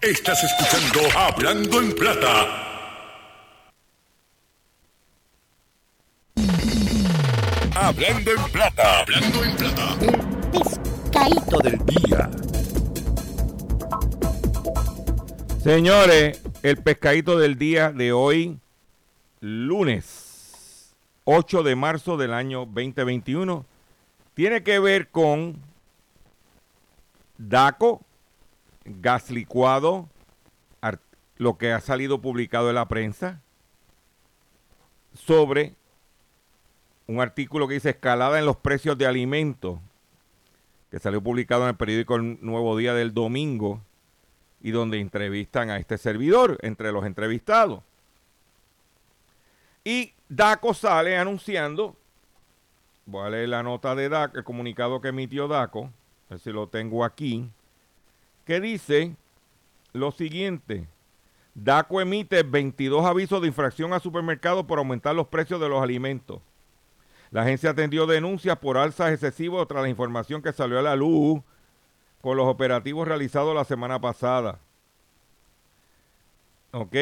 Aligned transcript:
Estás 0.00 0.38
escuchando 0.44 1.00
Hablando 1.18 1.80
en 1.80 1.92
Plata. 1.92 2.46
Hablando 7.74 8.30
en 8.30 8.52
Plata. 8.52 9.00
Hablando 9.00 9.44
en 9.44 9.56
Plata. 9.56 9.98
Pescadito 10.52 11.58
del 11.58 11.78
día. 11.84 12.30
Señores, 15.64 16.42
el 16.62 16.76
pescadito 16.76 17.36
del 17.36 17.58
día 17.58 17.90
de 17.90 18.12
hoy, 18.12 18.56
lunes 19.40 20.94
8 21.24 21.64
de 21.64 21.74
marzo 21.74 22.16
del 22.16 22.34
año 22.34 22.66
2021, 22.66 23.66
tiene 24.34 24.62
que 24.62 24.78
ver 24.78 25.08
con 25.08 25.60
DACO, 27.36 28.00
gas 29.00 29.30
licuado, 29.30 30.08
lo 31.36 31.56
que 31.56 31.72
ha 31.72 31.80
salido 31.80 32.20
publicado 32.20 32.68
en 32.68 32.74
la 32.74 32.88
prensa, 32.88 33.40
sobre 35.14 35.74
un 37.06 37.20
artículo 37.20 37.68
que 37.68 37.74
dice 37.74 37.90
escalada 37.90 38.40
en 38.40 38.44
los 38.44 38.56
precios 38.56 38.98
de 38.98 39.06
alimentos, 39.06 39.78
que 40.90 40.98
salió 40.98 41.22
publicado 41.22 41.62
en 41.62 41.68
el 41.68 41.76
periódico 41.76 42.16
El 42.16 42.44
Nuevo 42.44 42.76
Día 42.76 42.92
del 42.92 43.14
domingo, 43.14 43.80
y 44.60 44.72
donde 44.72 44.98
entrevistan 44.98 45.70
a 45.70 45.76
este 45.78 45.98
servidor 45.98 46.58
entre 46.62 46.90
los 46.90 47.06
entrevistados. 47.06 47.82
Y 49.84 50.12
DACO 50.28 50.74
sale 50.74 51.16
anunciando, 51.16 51.96
voy 53.06 53.26
a 53.26 53.30
leer 53.30 53.48
la 53.50 53.62
nota 53.62 53.94
de 53.94 54.08
DACO, 54.08 54.38
el 54.38 54.44
comunicado 54.44 55.00
que 55.00 55.08
emitió 55.08 55.46
DACO, 55.46 55.84
a 55.84 56.30
ver 56.30 56.40
si 56.40 56.50
lo 56.50 56.68
tengo 56.68 57.04
aquí, 57.04 57.48
que 58.48 58.60
dice 58.62 59.14
lo 59.92 60.10
siguiente. 60.10 60.88
DACO 61.54 62.00
emite 62.00 62.42
22 62.42 63.04
avisos 63.04 63.42
de 63.42 63.48
infracción 63.48 63.92
a 63.92 64.00
supermercados 64.00 64.64
por 64.64 64.78
aumentar 64.78 65.14
los 65.14 65.26
precios 65.26 65.60
de 65.60 65.68
los 65.68 65.82
alimentos. 65.82 66.40
La 67.30 67.42
agencia 67.42 67.68
atendió 67.70 68.06
denuncias 68.06 68.56
por 68.56 68.78
alzas 68.78 69.12
excesivas 69.12 69.68
tras 69.68 69.82
la 69.82 69.90
información 69.90 70.40
que 70.40 70.54
salió 70.54 70.78
a 70.78 70.82
la 70.82 70.96
luz 70.96 71.42
con 72.22 72.38
los 72.38 72.46
operativos 72.46 73.06
realizados 73.06 73.54
la 73.54 73.64
semana 73.66 74.00
pasada. 74.00 74.58
¿Ok? 76.72 76.94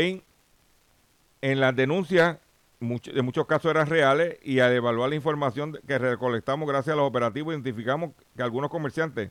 En 1.42 1.60
las 1.60 1.76
denuncias, 1.76 2.38
much- 2.80 3.16
en 3.16 3.24
muchos 3.24 3.46
casos 3.46 3.70
eran 3.70 3.86
reales 3.86 4.36
y 4.42 4.58
al 4.58 4.72
evaluar 4.72 5.10
la 5.10 5.14
información 5.14 5.78
que 5.86 5.96
recolectamos 5.96 6.68
gracias 6.68 6.94
a 6.94 6.96
los 6.96 7.06
operativos, 7.08 7.54
identificamos 7.54 8.10
que 8.36 8.42
algunos 8.42 8.68
comerciantes 8.68 9.30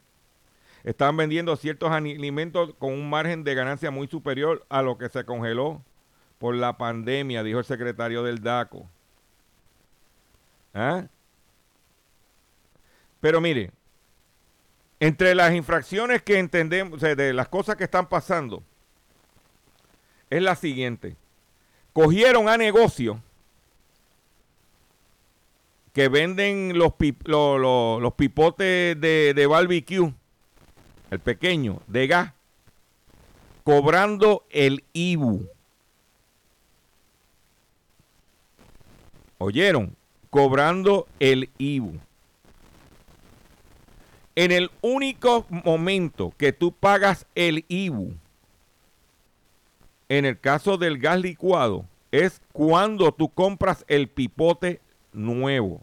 estaban 0.85 1.17
vendiendo 1.17 1.55
ciertos 1.55 1.91
alimentos 1.91 2.75
con 2.77 2.93
un 2.93 3.09
margen 3.09 3.43
de 3.43 3.55
ganancia 3.55 3.89
muy 3.89 4.07
superior 4.07 4.65
a 4.69 4.83
lo 4.83 4.97
que 4.97 5.09
se 5.09 5.25
congeló 5.25 5.81
por 6.37 6.55
la 6.55 6.77
pandemia, 6.77 7.43
dijo 7.43 7.59
el 7.59 7.65
secretario 7.65 8.21
del 8.21 8.41
DACO. 8.41 8.87
¿Ah? 10.75 11.07
Pero 13.19 13.41
mire, 13.41 13.71
entre 14.99 15.33
las 15.33 15.55
infracciones 15.55 16.21
que 16.21 16.37
entendemos, 16.37 16.97
o 16.97 16.99
sea, 16.99 17.15
de 17.15 17.33
las 17.33 17.47
cosas 17.47 17.77
que 17.77 17.85
están 17.85 18.07
pasando, 18.07 18.61
es 20.29 20.41
la 20.41 20.55
siguiente. 20.55 21.15
Cogieron 21.93 22.47
a 22.47 22.57
negocio 22.57 23.21
que 25.93 26.09
venden 26.09 26.77
los, 26.77 26.93
los 27.23 28.13
pipotes 28.13 28.99
de, 28.99 29.33
de 29.33 29.47
barbecue, 29.47 30.13
el 31.11 31.19
pequeño, 31.19 31.81
de 31.87 32.07
gas, 32.07 32.33
cobrando 33.63 34.45
el 34.49 34.83
IBU. 34.93 35.47
¿Oyeron? 39.37 39.95
Cobrando 40.29 41.07
el 41.19 41.49
IBU 41.57 41.99
en 44.35 44.51
el 44.51 44.69
único 44.81 45.45
momento 45.49 46.33
que 46.37 46.51
tú 46.51 46.73
pagas 46.73 47.25
el 47.35 47.65
IBU, 47.69 48.13
en 50.09 50.25
el 50.25 50.39
caso 50.39 50.77
del 50.77 50.99
gas 50.99 51.19
licuado, 51.19 51.85
es 52.11 52.41
cuando 52.51 53.11
tú 53.13 53.29
compras 53.29 53.85
el 53.87 54.07
pipote 54.09 54.81
nuevo. 55.13 55.81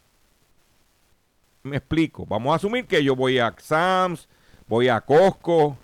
Me 1.62 1.78
explico. 1.78 2.26
Vamos 2.26 2.52
a 2.52 2.56
asumir 2.56 2.86
que 2.86 3.02
yo 3.02 3.16
voy 3.16 3.38
a 3.38 3.54
Sams, 3.58 4.28
voy 4.72 4.88
a 4.88 5.02
Costco, 5.02 5.76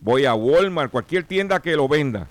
voy 0.00 0.24
a 0.24 0.34
Walmart, 0.34 0.90
cualquier 0.90 1.22
tienda 1.22 1.62
que 1.62 1.76
lo 1.76 1.86
venda. 1.86 2.28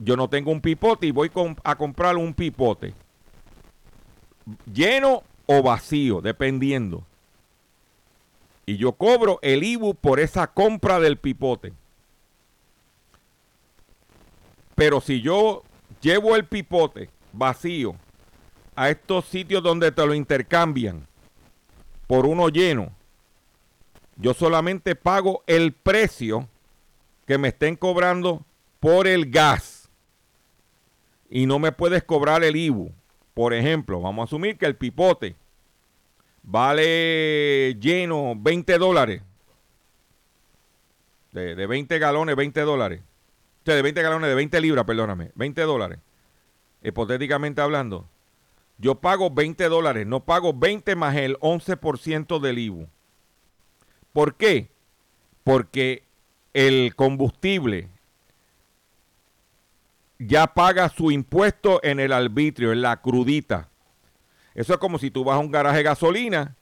Yo 0.00 0.16
no 0.16 0.28
tengo 0.28 0.50
un 0.50 0.60
pipote 0.60 1.06
y 1.06 1.12
voy 1.12 1.30
a 1.62 1.76
comprar 1.76 2.16
un 2.16 2.34
pipote. 2.34 2.92
Lleno 4.66 5.22
o 5.46 5.62
vacío, 5.62 6.20
dependiendo 6.20 7.04
y 8.66 8.76
yo 8.76 8.90
cobro 8.90 9.38
el 9.42 9.62
IBU 9.62 9.94
por 9.94 10.18
esa 10.18 10.48
compra 10.48 10.98
del 10.98 11.16
pipote. 11.16 11.72
Pero 14.74 15.00
si 15.00 15.20
yo 15.20 15.62
llevo 16.00 16.34
el 16.34 16.44
pipote 16.44 17.08
vacío 17.32 17.94
a 18.74 18.90
estos 18.90 19.26
sitios 19.26 19.62
donde 19.62 19.92
te 19.92 20.04
lo 20.04 20.12
intercambian 20.12 21.06
por 22.08 22.26
uno 22.26 22.48
lleno, 22.48 22.90
yo 24.22 24.34
solamente 24.34 24.94
pago 24.94 25.42
el 25.46 25.72
precio 25.72 26.48
que 27.26 27.38
me 27.38 27.48
estén 27.48 27.74
cobrando 27.74 28.44
por 28.78 29.06
el 29.08 29.30
gas. 29.30 29.90
Y 31.28 31.46
no 31.46 31.58
me 31.58 31.72
puedes 31.72 32.04
cobrar 32.04 32.44
el 32.44 32.54
IBU. 32.54 32.92
Por 33.34 33.52
ejemplo, 33.52 34.00
vamos 34.00 34.22
a 34.22 34.24
asumir 34.26 34.58
que 34.58 34.66
el 34.66 34.76
pipote 34.76 35.34
vale 36.42 37.74
lleno 37.80 38.34
20 38.36 38.78
dólares. 38.78 39.22
De, 41.32 41.54
de 41.54 41.66
20 41.66 41.98
galones, 41.98 42.36
20 42.36 42.60
dólares. 42.60 43.00
O 43.62 43.64
sea, 43.64 43.74
de 43.74 43.82
20 43.82 44.02
galones, 44.02 44.28
de 44.28 44.34
20 44.34 44.60
libras, 44.60 44.84
perdóname. 44.84 45.32
20 45.34 45.62
dólares. 45.62 45.98
Hipotéticamente 46.82 47.60
hablando. 47.60 48.06
Yo 48.78 48.96
pago 48.96 49.30
20 49.30 49.68
dólares, 49.68 50.06
no 50.06 50.20
pago 50.24 50.52
20 50.52 50.94
más 50.96 51.16
el 51.16 51.38
11% 51.38 52.40
del 52.40 52.58
IBU. 52.58 52.88
¿Por 54.12 54.34
qué? 54.36 54.70
Porque 55.44 56.04
el 56.52 56.94
combustible 56.94 57.88
ya 60.18 60.46
paga 60.46 60.88
su 60.88 61.10
impuesto 61.10 61.80
en 61.82 61.98
el 61.98 62.12
arbitrio, 62.12 62.72
en 62.72 62.82
la 62.82 63.00
crudita. 63.00 63.68
Eso 64.54 64.74
es 64.74 64.78
como 64.78 64.98
si 64.98 65.10
tú 65.10 65.24
vas 65.24 65.36
a 65.36 65.40
un 65.40 65.50
garaje 65.50 65.78
de 65.78 65.82
gasolina 65.82 66.56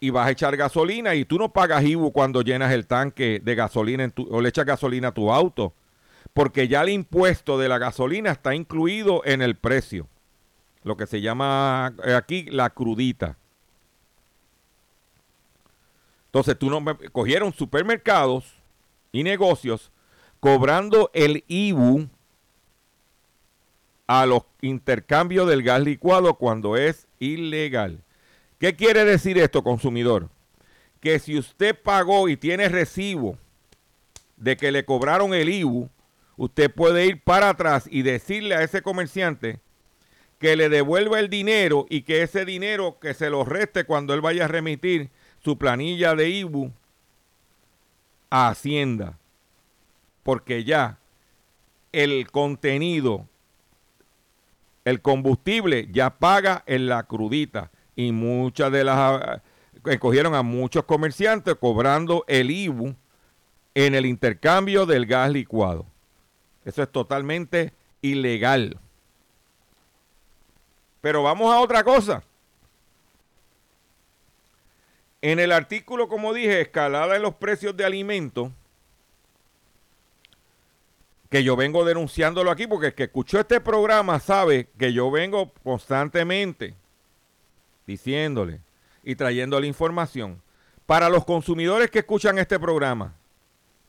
y 0.00 0.10
vas 0.10 0.26
a 0.26 0.30
echar 0.30 0.56
gasolina 0.56 1.14
y 1.14 1.24
tú 1.24 1.38
no 1.38 1.52
pagas 1.52 1.84
IBU 1.84 2.12
cuando 2.12 2.42
llenas 2.42 2.72
el 2.72 2.86
tanque 2.86 3.40
de 3.42 3.54
gasolina 3.54 4.04
en 4.04 4.10
tu- 4.10 4.28
o 4.30 4.40
le 4.40 4.48
echas 4.48 4.64
gasolina 4.66 5.08
a 5.08 5.14
tu 5.14 5.30
auto, 5.32 5.74
porque 6.32 6.68
ya 6.68 6.82
el 6.82 6.88
impuesto 6.88 7.58
de 7.58 7.68
la 7.68 7.78
gasolina 7.78 8.30
está 8.32 8.54
incluido 8.54 9.22
en 9.24 9.42
el 9.42 9.56
precio, 9.56 10.08
lo 10.82 10.96
que 10.96 11.06
se 11.06 11.20
llama 11.20 11.94
eh, 12.04 12.14
aquí 12.14 12.44
la 12.50 12.70
crudita. 12.70 13.36
Entonces 16.36 16.58
tú 16.58 16.68
no 16.68 16.82
me- 16.82 16.94
cogieron 17.12 17.54
supermercados 17.54 18.44
y 19.10 19.22
negocios 19.22 19.90
cobrando 20.38 21.10
el 21.14 21.44
IBU 21.48 22.10
a 24.06 24.26
los 24.26 24.42
intercambios 24.60 25.48
del 25.48 25.62
gas 25.62 25.80
licuado 25.80 26.34
cuando 26.34 26.76
es 26.76 27.06
ilegal. 27.20 28.02
¿Qué 28.58 28.76
quiere 28.76 29.06
decir 29.06 29.38
esto, 29.38 29.62
consumidor? 29.62 30.28
Que 31.00 31.18
si 31.20 31.38
usted 31.38 31.74
pagó 31.74 32.28
y 32.28 32.36
tiene 32.36 32.68
recibo 32.68 33.38
de 34.36 34.58
que 34.58 34.72
le 34.72 34.84
cobraron 34.84 35.32
el 35.32 35.48
IBU, 35.48 35.88
usted 36.36 36.70
puede 36.70 37.06
ir 37.06 37.22
para 37.24 37.48
atrás 37.48 37.88
y 37.90 38.02
decirle 38.02 38.56
a 38.56 38.62
ese 38.62 38.82
comerciante 38.82 39.60
que 40.38 40.54
le 40.54 40.68
devuelva 40.68 41.18
el 41.18 41.30
dinero 41.30 41.86
y 41.88 42.02
que 42.02 42.20
ese 42.20 42.44
dinero 42.44 42.98
que 43.00 43.14
se 43.14 43.30
lo 43.30 43.42
reste 43.46 43.84
cuando 43.84 44.12
él 44.12 44.20
vaya 44.20 44.44
a 44.44 44.48
remitir 44.48 45.08
su 45.46 45.56
planilla 45.56 46.16
de 46.16 46.28
IBU 46.28 46.72
a 48.30 48.48
Hacienda. 48.48 49.16
Porque 50.24 50.64
ya 50.64 50.98
el 51.92 52.28
contenido 52.32 53.28
el 54.84 55.00
combustible 55.00 55.88
ya 55.92 56.10
paga 56.10 56.64
en 56.66 56.88
la 56.88 57.04
crudita 57.04 57.70
y 57.94 58.10
muchas 58.10 58.72
de 58.72 58.82
las 58.82 59.40
que 59.84 60.00
cogieron 60.00 60.34
a 60.34 60.42
muchos 60.42 60.82
comerciantes 60.82 61.54
cobrando 61.54 62.24
el 62.26 62.50
IBU 62.50 62.96
en 63.76 63.94
el 63.94 64.04
intercambio 64.04 64.84
del 64.84 65.06
gas 65.06 65.30
licuado. 65.30 65.86
Eso 66.64 66.82
es 66.82 66.90
totalmente 66.90 67.72
ilegal. 68.02 68.80
Pero 71.00 71.22
vamos 71.22 71.54
a 71.54 71.60
otra 71.60 71.84
cosa. 71.84 72.24
En 75.26 75.40
el 75.40 75.50
artículo, 75.50 76.06
como 76.06 76.32
dije, 76.32 76.60
escalada 76.60 77.16
en 77.16 77.22
los 77.22 77.34
precios 77.34 77.76
de 77.76 77.84
alimentos, 77.84 78.52
que 81.28 81.42
yo 81.42 81.56
vengo 81.56 81.84
denunciándolo 81.84 82.48
aquí, 82.48 82.68
porque 82.68 82.86
el 82.86 82.94
que 82.94 83.02
escuchó 83.02 83.40
este 83.40 83.60
programa 83.60 84.20
sabe 84.20 84.68
que 84.78 84.92
yo 84.92 85.10
vengo 85.10 85.50
constantemente 85.64 86.76
diciéndole 87.88 88.60
y 89.02 89.16
trayéndole 89.16 89.66
información. 89.66 90.40
Para 90.86 91.08
los 91.08 91.24
consumidores 91.24 91.90
que 91.90 91.98
escuchan 91.98 92.38
este 92.38 92.60
programa, 92.60 93.12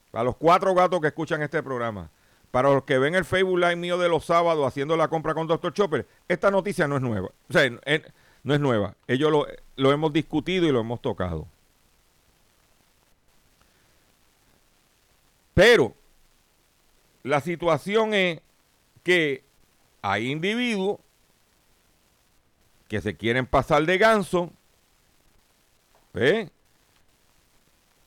para 0.10 0.24
los 0.24 0.38
cuatro 0.38 0.74
gatos 0.74 1.00
que 1.02 1.08
escuchan 1.10 1.44
este 1.44 1.62
programa, 1.62 2.10
para 2.50 2.70
los 2.70 2.84
que 2.84 2.98
ven 2.98 3.14
el 3.14 3.26
Facebook 3.26 3.60
Live 3.60 3.76
mío 3.76 4.00
de 4.00 4.10
los 4.10 4.26
sábados 4.26 4.66
haciendo 4.66 4.98
la 4.98 5.08
compra 5.08 5.36
con 5.36 5.46
Dr. 5.46 5.72
Chopper, 5.72 6.08
esta 6.28 6.50
noticia 6.50 6.88
no 6.88 6.96
es 6.96 7.04
nueva. 7.04 7.30
O 7.48 7.54
sea, 7.54 7.70
no 8.48 8.54
es 8.54 8.62
nueva. 8.62 8.96
Ellos 9.08 9.30
lo, 9.76 9.92
hemos 9.92 10.14
discutido 10.14 10.66
y 10.66 10.72
lo 10.72 10.80
hemos 10.80 11.02
tocado. 11.02 11.50
Pero 15.54 15.94
la 17.24 17.42
situación 17.42 18.14
es 18.14 18.40
que 19.04 19.44
hay 20.02 20.32
individuos 20.32 20.98
que 22.88 23.02
se 23.02 23.18
quieren 23.18 23.46
pasar 23.46 23.86
de 23.86 23.98
ganso. 23.98 24.50
¿eh? 26.14 26.50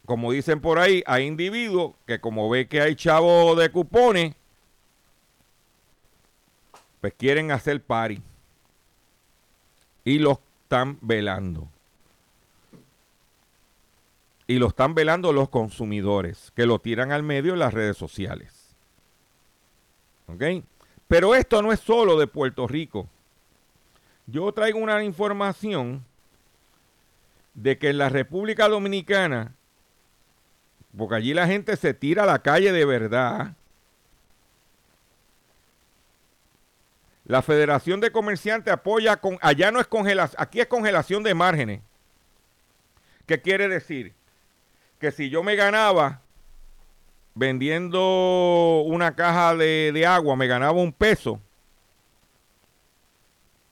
Como 0.07 0.33
dicen 0.33 0.63
por 0.63 0.79
ahí, 0.79 1.03
hay 1.05 1.27
individuos 1.27 1.97
que 2.07 2.19
como 2.19 2.49
ve 2.49 2.67
que 2.67 2.81
hay 2.81 2.97
chavos 2.97 3.59
de 3.59 3.71
cupones, 3.71 4.35
pues 7.03 7.13
quieren 7.13 7.51
hacer 7.51 7.83
pari. 7.83 8.23
Y 10.05 10.19
los 10.19 10.39
están 10.65 10.99
velando. 11.01 11.69
Y 14.47 14.59
lo 14.59 14.69
están 14.69 14.95
velando 14.95 15.33
los 15.33 15.49
consumidores, 15.49 16.53
que 16.57 16.67
lo 16.67 16.79
tiran 16.79 17.13
al 17.13 17.23
medio 17.23 17.53
en 17.53 17.59
las 17.59 17.75
redes 17.75 17.97
sociales. 17.97 18.75
Pero 21.09 21.35
esto 21.35 21.63
no 21.63 21.73
es 21.73 21.81
solo 21.81 22.19
de 22.19 22.27
Puerto 22.27 22.67
Rico. 22.67 23.09
Yo 24.27 24.53
traigo 24.53 24.79
una 24.79 25.03
información 25.03 26.05
de 27.55 27.79
que 27.79 27.91
en 27.91 27.99
la 27.99 28.09
República 28.09 28.69
Dominicana, 28.69 29.55
porque 30.97 31.17
allí 31.17 31.35
la 31.35 31.47
gente 31.47 31.77
se 31.77 31.95
tira 31.95 32.23
a 32.23 32.27
la 32.27 32.41
calle 32.41 32.73
de 32.73 32.85
verdad, 32.85 33.57
la 37.31 37.43
Federación 37.43 38.01
de 38.01 38.11
Comerciantes 38.11 38.75
apoya 38.75 39.19
con, 39.19 39.39
allá 39.41 39.71
no 39.71 39.79
es 39.79 39.87
congelación, 39.87 40.43
aquí 40.43 40.61
es 40.61 40.67
congelación 40.67 41.23
de 41.23 41.33
márgenes. 41.33 41.81
¿Qué 43.25 43.41
quiere 43.41 43.69
decir? 43.69 44.15
Que 44.99 45.13
si 45.13 45.31
yo 45.31 45.45
me 45.45 45.55
ganaba 45.55 46.23
vendiendo 47.37 48.83
una 48.85 49.15
caja 49.15 49.55
de, 49.55 50.05
agua 50.09 50.35
me 50.35 50.49
ganaba 50.49 50.73
un 50.73 50.93
peso, 50.93 51.41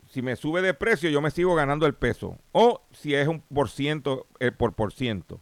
si 0.09 0.23
me 0.23 0.37
sube 0.37 0.63
de 0.63 0.73
precio 0.73 1.11
yo 1.11 1.21
me 1.21 1.33
sigo 1.33 1.57
ganando 1.57 1.85
el 1.87 1.95
peso. 1.95 2.39
O 2.53 2.83
si 2.93 3.17
es 3.17 3.27
un 3.27 3.41
por 3.41 3.71
ciento 3.71 4.29
eh, 4.39 4.53
por 4.53 4.75
por 4.75 4.93
ciento. 4.93 5.41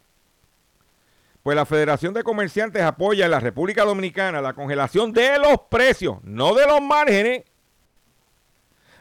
Pues 1.42 1.54
la 1.54 1.66
Federación 1.66 2.14
de 2.14 2.22
Comerciantes 2.22 2.82
apoya 2.82 3.26
en 3.26 3.30
la 3.30 3.40
República 3.40 3.84
Dominicana 3.84 4.40
la 4.40 4.54
congelación 4.54 5.12
de 5.12 5.38
los 5.38 5.60
precios, 5.69 6.16
no 6.22 6.54
de 6.54 6.66
los 6.66 6.80
márgenes, 6.80 7.44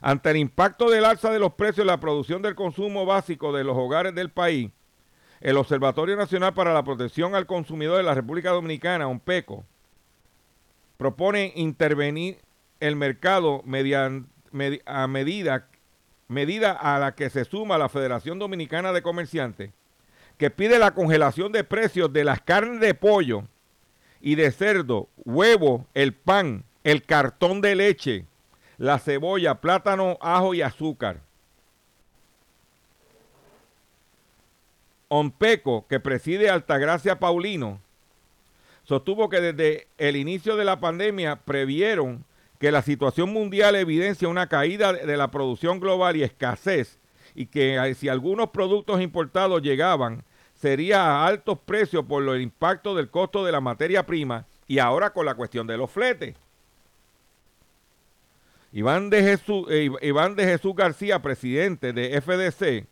ante 0.01 0.31
el 0.31 0.37
impacto 0.37 0.89
del 0.89 1.05
alza 1.05 1.31
de 1.31 1.39
los 1.39 1.53
precios 1.53 1.79
en 1.79 1.87
la 1.87 1.99
producción 1.99 2.41
del 2.41 2.55
consumo 2.55 3.05
básico 3.05 3.51
de 3.53 3.63
los 3.63 3.77
hogares 3.77 4.13
del 4.15 4.29
país 4.29 4.71
el 5.45 5.57
Observatorio 5.57 6.15
Nacional 6.15 6.55
para 6.55 6.73
la 6.73 6.83
Protección 6.83 7.35
al 7.35 7.45
Consumidor 7.45 7.97
de 7.97 8.03
la 8.03 8.15
República 8.15 8.49
Dominicana, 8.49 9.07
ONPECO, 9.07 9.63
propone 10.97 11.53
intervenir 11.55 12.39
el 12.79 12.95
mercado 12.95 13.63
a 14.85 15.07
medida, 15.07 15.67
medida 16.27 16.71
a 16.71 16.97
la 16.99 17.13
que 17.13 17.29
se 17.29 17.45
suma 17.45 17.77
la 17.77 17.89
Federación 17.89 18.39
Dominicana 18.39 18.91
de 18.91 19.01
Comerciantes, 19.01 19.71
que 20.37 20.49
pide 20.49 20.79
la 20.79 20.95
congelación 20.95 21.51
de 21.51 21.63
precios 21.63 22.11
de 22.11 22.23
las 22.23 22.41
carnes 22.41 22.79
de 22.79 22.95
pollo 22.95 23.43
y 24.21 24.33
de 24.33 24.51
cerdo, 24.51 25.09
huevo, 25.17 25.85
el 25.93 26.13
pan, 26.13 26.63
el 26.83 27.03
cartón 27.03 27.61
de 27.61 27.75
leche, 27.75 28.25
la 28.77 28.99
cebolla, 28.99 29.55
plátano, 29.61 30.17
ajo 30.21 30.53
y 30.53 30.61
azúcar. 30.61 31.21
Ompeco, 35.07 35.85
que 35.87 35.99
preside 35.99 36.49
Altagracia 36.49 37.19
Paulino, 37.19 37.79
sostuvo 38.83 39.29
que 39.29 39.39
desde 39.39 39.87
el 39.97 40.15
inicio 40.15 40.55
de 40.55 40.65
la 40.65 40.79
pandemia 40.79 41.37
previeron 41.37 42.25
que 42.59 42.71
la 42.71 42.81
situación 42.81 43.31
mundial 43.31 43.75
evidencia 43.75 44.27
una 44.27 44.47
caída 44.47 44.93
de 44.93 45.17
la 45.17 45.29
producción 45.29 45.79
global 45.79 46.15
y 46.15 46.23
escasez 46.23 46.99
y 47.35 47.47
que 47.47 47.93
si 47.95 48.09
algunos 48.09 48.49
productos 48.49 49.01
importados 49.01 49.61
llegaban 49.61 50.23
sería 50.55 51.03
a 51.03 51.27
altos 51.27 51.59
precios 51.59 52.05
por 52.05 52.23
el 52.23 52.41
impacto 52.41 52.95
del 52.95 53.09
costo 53.09 53.45
de 53.45 53.51
la 53.51 53.61
materia 53.61 54.05
prima 54.05 54.45
y 54.67 54.79
ahora 54.79 55.11
con 55.11 55.25
la 55.25 55.35
cuestión 55.35 55.67
de 55.67 55.77
los 55.77 55.91
fletes. 55.91 56.35
Iván 58.75 59.09
de 59.09 59.23
Jesús, 59.23 59.65
eh, 59.69 59.89
Iván 60.01 60.35
de 60.35 60.43
Jesús 60.43 60.75
García, 60.75 61.21
presidente 61.21 61.93
de 61.93 62.19
FDC, 62.19 62.85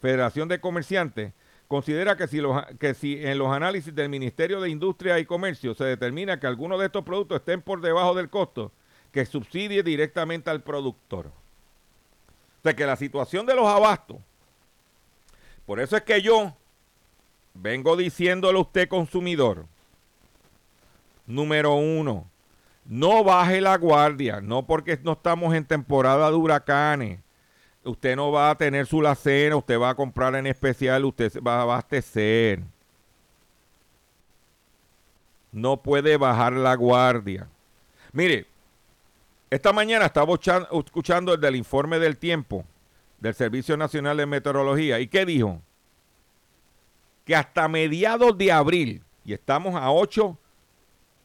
Federación 0.00 0.46
de 0.46 0.60
Comerciantes, 0.60 1.32
considera 1.66 2.16
que 2.16 2.28
si, 2.28 2.40
que 2.78 2.94
si 2.94 3.26
en 3.26 3.36
los 3.36 3.48
análisis 3.48 3.92
del 3.92 4.08
Ministerio 4.08 4.60
de 4.60 4.70
Industria 4.70 5.18
y 5.18 5.26
Comercio 5.26 5.74
se 5.74 5.82
determina 5.82 6.38
que 6.38 6.46
algunos 6.46 6.78
de 6.78 6.86
estos 6.86 7.02
productos 7.02 7.40
estén 7.40 7.60
por 7.60 7.80
debajo 7.80 8.14
del 8.14 8.30
costo, 8.30 8.70
que 9.10 9.26
subsidie 9.26 9.82
directamente 9.82 10.48
al 10.48 10.62
productor. 10.62 11.26
O 11.26 12.62
sea 12.62 12.76
que 12.76 12.86
la 12.86 12.94
situación 12.94 13.46
de 13.46 13.56
los 13.56 13.66
abastos, 13.66 14.18
por 15.66 15.80
eso 15.80 15.96
es 15.96 16.04
que 16.04 16.22
yo 16.22 16.54
vengo 17.52 17.96
diciéndole 17.96 18.58
a 18.58 18.62
usted 18.62 18.88
consumidor, 18.88 19.66
número 21.26 21.74
uno, 21.74 22.30
no 22.88 23.24
baje 23.24 23.60
la 23.60 23.76
guardia, 23.76 24.40
no 24.40 24.66
porque 24.66 24.98
no 25.02 25.12
estamos 25.12 25.54
en 25.54 25.64
temporada 25.64 26.30
de 26.30 26.36
huracanes, 26.36 27.20
usted 27.84 28.16
no 28.16 28.32
va 28.32 28.50
a 28.50 28.56
tener 28.56 28.86
su 28.86 29.00
lacena, 29.00 29.56
usted 29.56 29.78
va 29.78 29.90
a 29.90 29.94
comprar 29.94 30.34
en 30.34 30.46
especial, 30.46 31.04
usted 31.04 31.32
va 31.40 31.58
a 31.58 31.62
abastecer. 31.62 32.62
No 35.52 35.78
puede 35.78 36.16
bajar 36.16 36.52
la 36.52 36.74
guardia. 36.74 37.48
Mire, 38.12 38.46
esta 39.50 39.72
mañana 39.72 40.06
estaba 40.06 40.32
escuchando 40.34 41.34
el 41.34 41.40
del 41.40 41.56
informe 41.56 41.98
del 41.98 42.18
tiempo 42.18 42.64
del 43.20 43.34
Servicio 43.34 43.76
Nacional 43.76 44.16
de 44.16 44.26
Meteorología. 44.26 45.00
¿Y 45.00 45.06
qué 45.06 45.24
dijo? 45.24 45.60
Que 47.24 47.34
hasta 47.34 47.68
mediados 47.68 48.36
de 48.36 48.52
abril, 48.52 49.02
y 49.24 49.32
estamos 49.32 49.74
a 49.74 49.90
8 49.90 50.36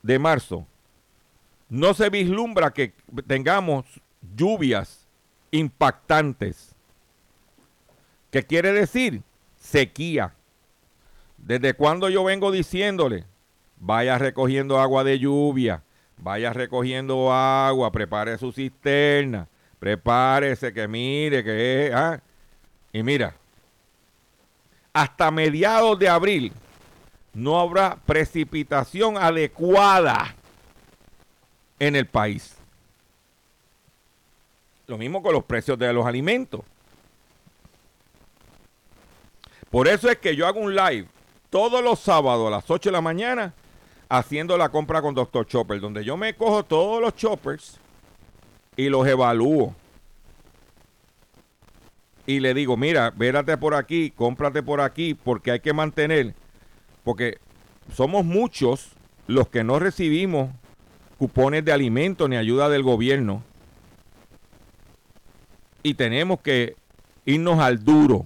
de 0.01 0.19
marzo, 0.19 0.65
no 1.71 1.93
se 1.93 2.09
vislumbra 2.09 2.73
que 2.73 2.93
tengamos 3.25 3.85
lluvias 4.35 5.07
impactantes. 5.51 6.75
¿Qué 8.29 8.43
quiere 8.43 8.73
decir? 8.73 9.21
Sequía. 9.55 10.33
¿Desde 11.37 11.73
cuando 11.73 12.09
yo 12.09 12.25
vengo 12.25 12.51
diciéndole? 12.51 13.23
Vaya 13.77 14.17
recogiendo 14.17 14.81
agua 14.81 15.05
de 15.05 15.17
lluvia, 15.17 15.81
vaya 16.17 16.51
recogiendo 16.51 17.31
agua, 17.31 17.89
prepare 17.89 18.37
su 18.37 18.51
cisterna, 18.51 19.47
prepárese 19.79 20.73
que 20.73 20.89
mire 20.89 21.41
que 21.41 21.87
es. 21.87 21.93
¿ah? 21.93 22.21
Y 22.91 23.01
mira, 23.01 23.33
hasta 24.91 25.31
mediados 25.31 25.97
de 25.97 26.09
abril 26.09 26.51
no 27.33 27.61
habrá 27.61 27.95
precipitación 28.05 29.17
adecuada 29.17 30.35
en 31.81 31.95
el 31.95 32.05
país. 32.05 32.55
Lo 34.85 34.99
mismo 34.99 35.23
con 35.23 35.33
los 35.33 35.43
precios 35.43 35.79
de 35.79 35.91
los 35.91 36.05
alimentos. 36.05 36.61
Por 39.71 39.87
eso 39.87 40.07
es 40.07 40.17
que 40.19 40.35
yo 40.35 40.45
hago 40.45 40.59
un 40.59 40.75
live 40.75 41.07
todos 41.49 41.83
los 41.83 41.99
sábados 41.99 42.47
a 42.47 42.51
las 42.51 42.69
8 42.69 42.89
de 42.89 42.93
la 42.93 43.01
mañana 43.01 43.55
haciendo 44.09 44.59
la 44.59 44.69
compra 44.69 45.01
con 45.01 45.15
Dr. 45.15 45.47
Chopper, 45.47 45.79
donde 45.79 46.03
yo 46.03 46.17
me 46.17 46.35
cojo 46.35 46.63
todos 46.63 47.01
los 47.01 47.15
choppers 47.15 47.79
y 48.77 48.87
los 48.87 49.07
evalúo. 49.07 49.73
Y 52.27 52.41
le 52.41 52.53
digo, 52.53 52.77
mira, 52.77 53.09
vérate 53.09 53.57
por 53.57 53.73
aquí, 53.73 54.11
cómprate 54.11 54.61
por 54.61 54.81
aquí, 54.81 55.15
porque 55.15 55.49
hay 55.49 55.61
que 55.61 55.73
mantener, 55.73 56.35
porque 57.03 57.39
somos 57.91 58.23
muchos 58.23 58.91
los 59.25 59.47
que 59.47 59.63
no 59.63 59.79
recibimos 59.79 60.51
cupones 61.21 61.63
de 61.63 61.71
alimentos 61.71 62.27
ni 62.27 62.35
ayuda 62.35 62.67
del 62.67 62.81
gobierno 62.81 63.43
y 65.83 65.93
tenemos 65.93 66.39
que 66.39 66.75
irnos 67.25 67.59
al 67.59 67.83
duro. 67.83 68.25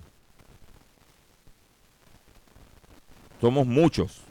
Somos 3.42 3.68
muchos. 3.68 4.22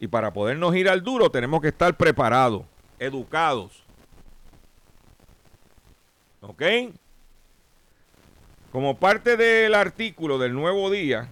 Y 0.00 0.06
para 0.06 0.32
podernos 0.32 0.74
ir 0.74 0.88
al 0.88 1.02
duro 1.02 1.28
tenemos 1.28 1.60
que 1.60 1.68
estar 1.68 1.94
preparados. 1.98 2.62
educados. 2.98 3.84
¿Ok? 6.40 6.62
Como 8.72 8.96
parte 8.96 9.36
del 9.36 9.74
artículo 9.74 10.38
del 10.38 10.54
nuevo 10.54 10.90
día, 10.90 11.28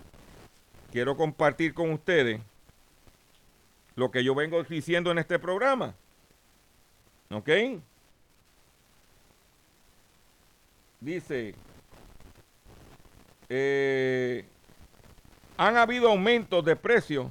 quiero 0.93 1.17
compartir 1.17 1.73
con 1.73 1.91
ustedes 1.91 2.43
lo 3.95 4.11
que 4.11 4.23
yo 4.23 4.35
vengo 4.35 4.63
diciendo 4.65 5.11
en 5.11 5.17
este 5.17 5.39
programa. 5.39 5.95
¿Ok? 7.35 7.51
Dice, 11.01 11.55
eh, 13.49 14.45
han 15.57 15.77
habido 15.77 16.11
aumentos 16.11 16.65
de 16.65 16.77
precios 16.77 17.27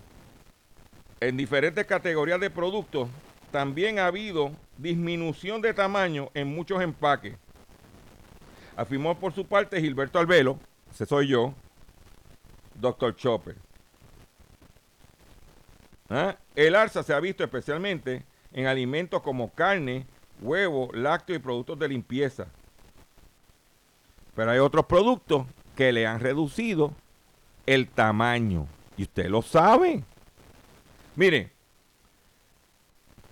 en 1.21 1.37
diferentes 1.37 1.85
categorías 1.85 2.39
de 2.41 2.49
productos. 2.49 3.07
También 3.51 3.97
ha 3.97 4.07
habido 4.07 4.51
disminución 4.77 5.61
de 5.61 5.73
tamaño 5.73 6.29
en 6.33 6.53
muchos 6.53 6.81
empaques. 6.81 7.37
Afirmó 8.75 9.17
por 9.17 9.33
su 9.33 9.45
parte 9.45 9.79
Gilberto 9.79 10.19
Albelo, 10.19 10.59
ese 10.91 11.05
soy 11.05 11.29
yo, 11.29 11.53
Dr. 12.75 13.15
Chopper. 13.15 13.55
¿Ah? 16.09 16.35
El 16.55 16.75
alza 16.75 17.03
se 17.03 17.13
ha 17.13 17.19
visto 17.21 17.43
especialmente 17.43 18.25
en 18.53 18.67
alimentos 18.67 19.21
como 19.21 19.51
carne, 19.51 20.05
huevo, 20.41 20.89
lácteos 20.93 21.39
y 21.39 21.41
productos 21.41 21.79
de 21.79 21.89
limpieza. 21.89 22.47
Pero 24.35 24.51
hay 24.51 24.59
otros 24.59 24.85
productos 24.85 25.45
que 25.75 25.91
le 25.91 26.07
han 26.07 26.19
reducido 26.19 26.93
el 27.65 27.87
tamaño. 27.87 28.67
Y 28.97 29.03
usted 29.03 29.27
lo 29.27 29.41
sabe. 29.41 30.03
Mire, 31.15 31.51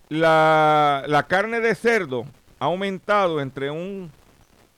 la, 0.09 1.03
la 1.07 1.23
carne 1.27 1.59
de 1.59 1.75
cerdo 1.75 2.25
ha 2.59 2.65
aumentado 2.65 3.41
entre 3.41 3.71
un 3.71 4.11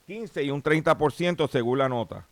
15 0.06 0.44
y 0.44 0.50
un 0.50 0.62
30% 0.62 1.48
según 1.48 1.78
la 1.78 1.88
nota. 1.88 2.26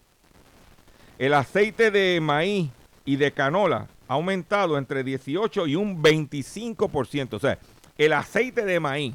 El 1.19 1.35
aceite 1.35 1.91
de 1.91 2.21
maíz 2.21 2.71
y 3.05 3.17
de 3.17 3.33
canola 3.33 3.89
ha 4.09 4.15
aumentado 4.15 4.79
entre 4.79 5.05
18 5.05 5.67
y 5.67 5.77
un 5.77 6.03
25%. 6.03 7.35
O 7.35 7.39
sea, 7.39 7.59
el 7.99 8.13
aceite 8.13 8.65
de 8.65 8.81
maíz 8.81 9.15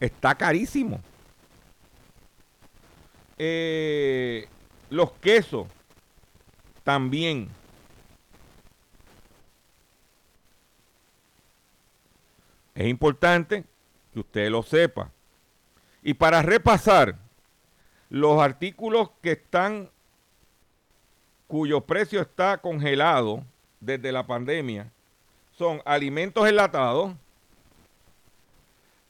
está 0.00 0.34
carísimo. 0.34 1.00
Eh, 3.38 4.48
los 4.90 5.12
quesos 5.12 5.66
también. 6.82 7.48
Es 12.74 12.86
importante 12.86 13.64
que 14.12 14.20
usted 14.20 14.50
lo 14.50 14.62
sepa. 14.62 15.10
Y 16.02 16.14
para 16.14 16.42
repasar, 16.42 17.16
los 18.08 18.40
artículos 18.40 19.10
que 19.22 19.32
están, 19.32 19.90
cuyo 21.48 21.80
precio 21.80 22.20
está 22.20 22.58
congelado 22.58 23.42
desde 23.80 24.12
la 24.12 24.26
pandemia, 24.26 24.92
son 25.50 25.82
alimentos 25.84 26.46
enlatados, 26.46 27.14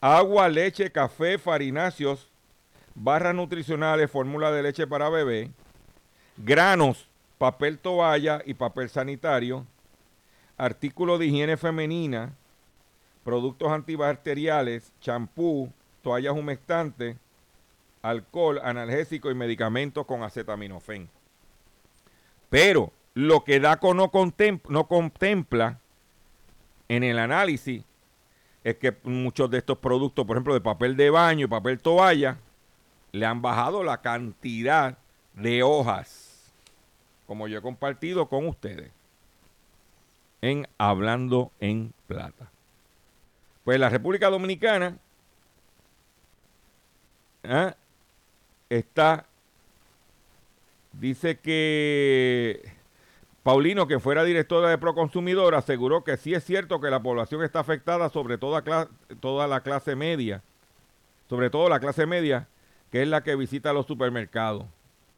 agua, 0.01 0.47
leche, 0.49 0.91
café, 0.91 1.37
farináceos, 1.37 2.29
barras 2.93 3.33
nutricionales, 3.33 4.09
fórmula 4.09 4.51
de 4.51 4.63
leche 4.63 4.87
para 4.87 5.09
bebé, 5.09 5.51
granos, 6.37 7.07
papel 7.37 7.79
toalla 7.79 8.41
y 8.45 8.53
papel 8.53 8.89
sanitario, 8.89 9.65
artículos 10.57 11.19
de 11.19 11.27
higiene 11.27 11.57
femenina, 11.57 12.33
productos 13.23 13.71
antibacteriales, 13.71 14.91
champú, 15.01 15.71
toallas 16.01 16.33
humectantes, 16.33 17.17
alcohol, 18.01 18.59
analgésico 18.63 19.29
y 19.29 19.35
medicamentos 19.35 20.05
con 20.05 20.23
acetaminofén. 20.23 21.09
Pero 22.49 22.93
lo 23.13 23.43
que 23.43 23.59
DACO 23.59 23.93
no 23.93 24.11
no 24.69 24.87
contempla 24.87 25.79
en 26.87 27.03
el 27.03 27.19
análisis 27.19 27.83
es 28.63 28.75
que 28.75 28.95
muchos 29.03 29.49
de 29.49 29.59
estos 29.59 29.77
productos, 29.77 30.25
por 30.25 30.35
ejemplo, 30.35 30.53
de 30.53 30.61
papel 30.61 30.95
de 30.97 31.09
baño 31.09 31.45
y 31.45 31.49
papel 31.49 31.79
toalla, 31.79 32.37
le 33.11 33.25
han 33.25 33.41
bajado 33.41 33.83
la 33.83 34.01
cantidad 34.01 34.97
de 35.33 35.63
hojas, 35.63 36.51
como 37.25 37.47
yo 37.47 37.59
he 37.59 37.61
compartido 37.61 38.27
con 38.27 38.47
ustedes 38.47 38.91
en 40.41 40.67
Hablando 40.77 41.51
en 41.59 41.93
Plata. 42.07 42.49
Pues 43.63 43.79
la 43.79 43.89
República 43.89 44.29
Dominicana 44.29 44.97
¿ah? 47.43 47.75
está, 48.69 49.25
dice 50.93 51.39
que 51.39 52.76
Paulino, 53.47 53.87
que 53.87 54.01
fuera 54.01 54.25
directora 54.25 54.69
de 54.69 54.77
Proconsumidor, 54.77 55.55
aseguró 55.55 56.03
que 56.03 56.17
sí 56.17 56.33
es 56.33 56.43
cierto 56.43 56.81
que 56.81 56.89
la 56.89 57.01
población 57.01 57.45
está 57.45 57.61
afectada, 57.61 58.09
sobre 58.09 58.37
toda, 58.37 58.89
toda 59.21 59.47
la 59.47 59.61
clase 59.61 59.95
media, 59.95 60.43
sobre 61.29 61.49
todo 61.49 61.69
la 61.69 61.79
clase 61.79 62.05
media, 62.05 62.49
que 62.91 63.03
es 63.03 63.07
la 63.07 63.23
que 63.23 63.37
visita 63.37 63.71
los 63.71 63.85
supermercados. 63.85 64.65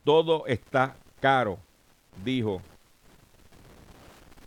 Todo 0.04 0.46
está 0.46 0.96
caro, 1.20 1.58
dijo. 2.24 2.62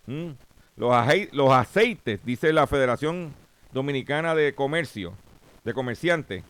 Mm. 0.06 0.30
Los, 0.76 1.52
aceites, 1.52 2.24
dice 2.24 2.52
la 2.52 2.68
Federación 2.68 3.34
Dominicana 3.72 4.36
de 4.36 4.54
Comercio, 4.54 5.12
de 5.64 5.74
Comerciantes, 5.74 6.44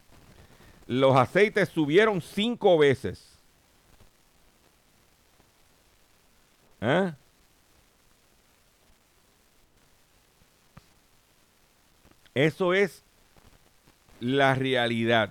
los 0.87 1.17
aceites 1.17 1.71
subieron 1.71 2.21
cinco 2.21 2.77
veces. 2.77 3.39
¿Eh? 6.83 7.15
Eso 12.35 12.73
es 12.73 13.05
la 14.21 14.55
realidad. 14.55 15.31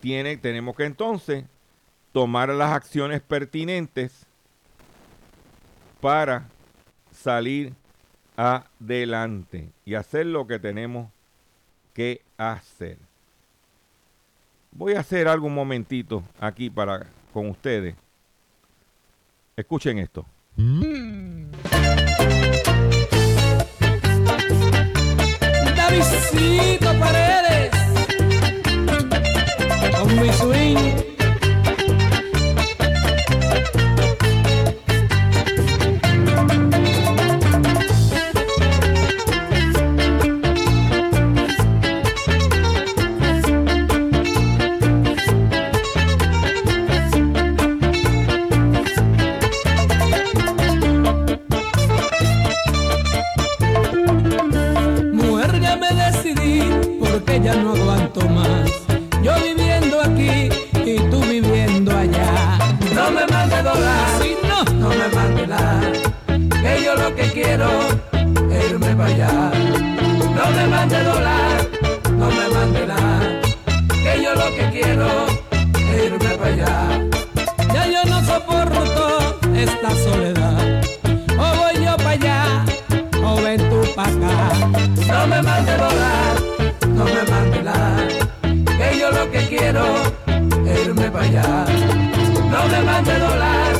Tiene, 0.00 0.36
tenemos 0.36 0.74
que 0.76 0.84
entonces 0.84 1.44
tomar 2.12 2.48
las 2.48 2.72
acciones 2.72 3.20
pertinentes 3.20 4.26
para 6.00 6.48
salir 7.12 7.74
adelante 8.36 9.70
y 9.84 9.94
hacer 9.94 10.26
lo 10.26 10.46
que 10.46 10.58
tenemos 10.58 11.10
que 11.92 12.22
hacer. 12.38 12.96
Voy 14.72 14.94
a 14.94 15.00
hacer 15.00 15.28
algo 15.28 15.46
un 15.46 15.54
momentito 15.54 16.22
aquí 16.38 16.70
para 16.70 17.06
con 17.34 17.50
ustedes. 17.50 17.94
Escuchen 19.56 19.98
esto. 19.98 20.24
Davidcito 20.56 21.39
que 67.20 67.42
quiero 67.42 67.68
irme 68.66 68.96
para 68.96 69.08
allá. 69.08 69.52
No 70.36 70.50
me 70.56 70.66
mande 70.68 71.02
dólar, 71.04 71.68
no 72.16 72.26
me 72.30 72.48
mande 72.48 72.86
nada, 72.86 73.40
que 74.02 74.22
yo 74.22 74.34
lo 74.34 74.48
que 74.56 74.64
quiero 74.70 75.08
es 75.92 76.04
irme 76.06 76.30
para 76.38 76.52
allá. 76.52 76.74
Ya 77.74 77.86
yo 77.94 78.04
no 78.10 78.24
soporto 78.24 79.38
esta 79.54 79.90
soledad, 80.04 80.82
o 81.38 81.46
voy 81.58 81.84
yo 81.84 81.96
para 81.98 82.10
allá, 82.10 82.64
o 83.22 83.42
ven 83.42 83.60
tú 83.68 83.82
para 83.94 84.08
acá. 84.08 84.36
No 85.12 85.26
me 85.26 85.42
mande 85.42 85.72
dólar, 85.76 86.34
no 86.88 87.04
me 87.04 87.22
mande 87.32 87.62
nada, 87.62 88.08
que 88.78 88.98
yo 88.98 89.10
lo 89.10 89.30
que 89.30 89.46
quiero 89.48 89.84
irme 90.84 91.10
para 91.10 91.24
allá. 91.24 91.64
No 92.52 92.60
me 92.68 92.82
mande 92.82 93.18
dólar. 93.18 93.79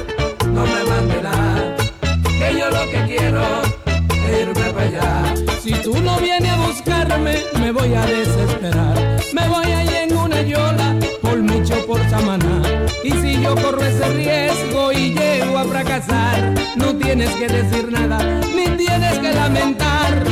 Si 5.63 5.73
tú 5.83 5.95
no 6.01 6.19
vienes 6.19 6.51
a 6.51 6.57
buscarme, 6.67 7.45
me 7.61 7.71
voy 7.71 7.95
a 7.95 8.05
desesperar. 8.07 9.21
Me 9.33 9.47
voy 9.49 9.71
allí 9.71 9.95
en 9.95 10.17
una 10.17 10.43
yola, 10.43 10.97
por 11.23 11.37
Micho, 11.37 11.87
por 11.87 12.01
Samaná. 12.09 12.63
Y 13.05 13.13
si 13.13 13.41
yo 13.41 13.55
corro 13.55 13.83
ese 13.83 14.05
riesgo 14.15 14.91
y 14.91 15.15
llego 15.15 15.59
a 15.59 15.65
fracasar, 15.65 16.55
no 16.77 16.97
tienes 16.97 17.31
que 17.37 17.47
decir 17.47 17.93
nada, 17.93 18.41
ni 18.55 18.77
tienes 18.77 19.19
que 19.19 19.33
lamentar. 19.33 20.25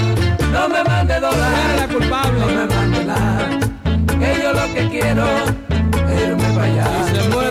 No 0.51 0.69
me 0.69 0.83
mande 0.83 1.21
dólar, 1.21 1.77
la 1.77 1.89
culpable, 1.89 2.41
no 2.41 2.47
me 2.47 2.67
mande 2.67 3.05
nada. 3.05 3.49
Que 4.19 4.43
yo 4.43 4.53
lo 4.53 4.75
que 4.75 4.89
quiero 4.89 5.27
es 6.09 6.23
irme 6.23 6.49
para 6.55 6.65
allá. 6.65 7.48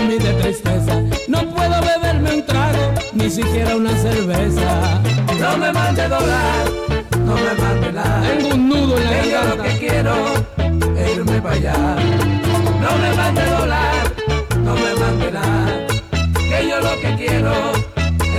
Mí 0.00 0.18
de 0.18 0.32
tristeza. 0.34 1.00
No 1.28 1.48
puedo 1.54 1.80
beberme 1.80 2.34
un 2.34 2.42
trago, 2.44 2.92
ni 3.12 3.30
siquiera 3.30 3.76
una 3.76 3.96
cerveza. 3.96 5.00
No 5.40 5.56
me 5.58 5.72
mande 5.72 6.08
dólar, 6.08 6.64
no 7.24 7.34
me 7.34 7.54
mande 7.62 7.92
nada. 7.92 8.22
Tengo 8.22 8.54
un 8.54 8.68
nudo 8.68 8.96
en 8.98 9.04
la 9.04 9.10
garganta. 9.10 9.56
lo 9.56 9.62
que 9.62 9.78
quiero 9.78 10.14
es 10.96 11.16
irme 11.16 11.40
para 11.40 11.54
allá. 11.54 11.96
No 12.80 12.98
me 12.98 13.16
mande 13.16 13.44
dólar, 13.44 14.12
no 14.64 14.74
me 14.74 14.94
mande 14.94 15.32
nada. 15.32 15.86
Que 16.34 16.68
yo 16.68 16.80
lo 16.80 17.00
que 17.00 17.14
quiero 17.16 17.52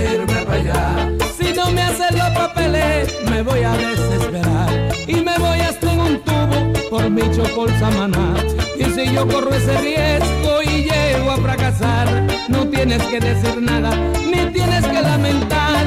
es 0.00 0.12
irme 0.12 0.44
para 0.44 0.60
allá. 0.60 1.08
Si 1.38 1.52
no 1.52 1.70
me 1.70 1.82
hacen 1.82 2.18
los 2.18 2.30
papeles, 2.30 3.14
me 3.30 3.42
voy 3.42 3.62
a 3.62 3.72
desesperar. 3.72 4.68
Y 5.06 5.14
me 5.14 5.38
voy 5.38 5.60
hasta 5.60 5.92
en 5.92 6.00
un 6.00 6.20
tubo 6.24 6.72
por 6.90 7.10
Micho, 7.10 7.44
por 7.54 7.70
Samaná. 7.78 8.34
Y 8.78 8.84
si 8.84 9.12
yo 9.14 9.26
corro 9.26 9.50
ese 9.54 9.78
riesgo 9.80 10.59
y 10.70 10.84
llego 10.84 11.30
a 11.30 11.36
fracasar, 11.36 12.06
no 12.48 12.66
tienes 12.68 13.02
que 13.04 13.20
decir 13.20 13.60
nada, 13.60 13.90
ni 14.24 14.52
tienes 14.52 14.86
que 14.86 15.00
lamentar. 15.00 15.86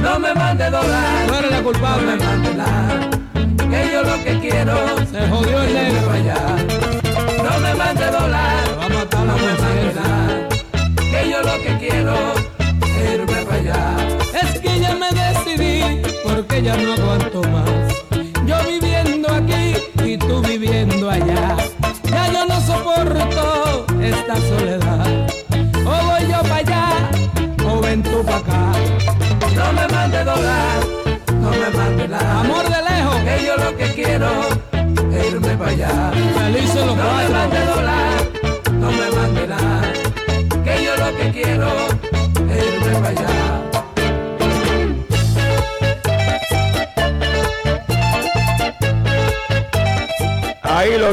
No 0.00 0.18
me 0.18 0.34
mande 0.34 0.70
dólar, 0.70 1.26
no 1.28 1.38
eres 1.38 1.50
la 1.50 1.62
culpable, 1.62 2.16
no 2.16 2.36
me 2.36 2.54
mande. 2.54 3.16
Que 3.70 3.92
yo 3.92 4.02
lo 4.02 4.24
que 4.24 4.38
quiero 4.40 4.74
se 5.10 5.28
jodió 5.28 5.62
el 5.62 5.74
negro 5.74 6.10
allá. 6.12 6.85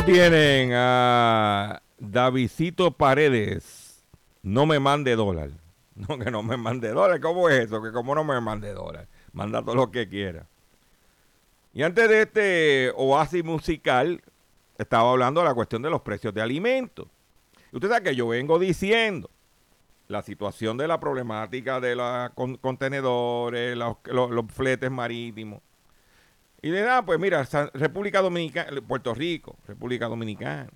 Tienen 0.01 0.71
a 0.73 1.81
Davidcito 1.99 2.91
Paredes. 2.91 4.03
No 4.41 4.65
me 4.65 4.79
mande 4.79 5.15
dólar. 5.15 5.51
No, 5.95 6.17
que 6.17 6.31
no 6.31 6.41
me 6.41 6.57
mande 6.57 6.89
dólar. 6.89 7.19
¿Cómo 7.21 7.49
es 7.49 7.65
eso? 7.65 7.79
Que 7.83 7.91
como 7.91 8.15
no 8.15 8.23
me 8.23 8.41
mande 8.41 8.73
dólar. 8.73 9.07
Manda 9.31 9.61
todo 9.61 9.75
lo 9.75 9.91
que 9.91 10.09
quiera. 10.09 10.47
Y 11.71 11.83
antes 11.83 12.09
de 12.09 12.21
este 12.23 12.91
oasis 12.95 13.43
musical, 13.43 14.23
estaba 14.79 15.11
hablando 15.11 15.41
de 15.41 15.47
la 15.47 15.53
cuestión 15.53 15.83
de 15.83 15.91
los 15.91 16.01
precios 16.01 16.33
de 16.33 16.41
alimentos. 16.41 17.05
Usted 17.71 17.89
sabe 17.89 18.09
que 18.09 18.15
yo 18.15 18.27
vengo 18.27 18.57
diciendo 18.57 19.29
la 20.07 20.23
situación 20.23 20.77
de 20.77 20.87
la 20.87 20.99
problemática 20.99 21.79
de 21.79 21.95
los 21.95 22.31
con- 22.31 22.57
contenedores, 22.57 23.77
los, 23.77 23.97
los- 24.05 24.31
los 24.31 24.45
fletes 24.51 24.89
marítimos. 24.89 25.61
Y 26.63 26.71
de 26.71 26.81
nada, 26.81 27.05
pues 27.05 27.19
mira, 27.19 27.45
República 27.73 28.21
Dominicana, 28.21 28.71
Puerto 28.87 29.13
Rico, 29.13 29.57
República 29.67 30.07
Dominicana. 30.07 30.69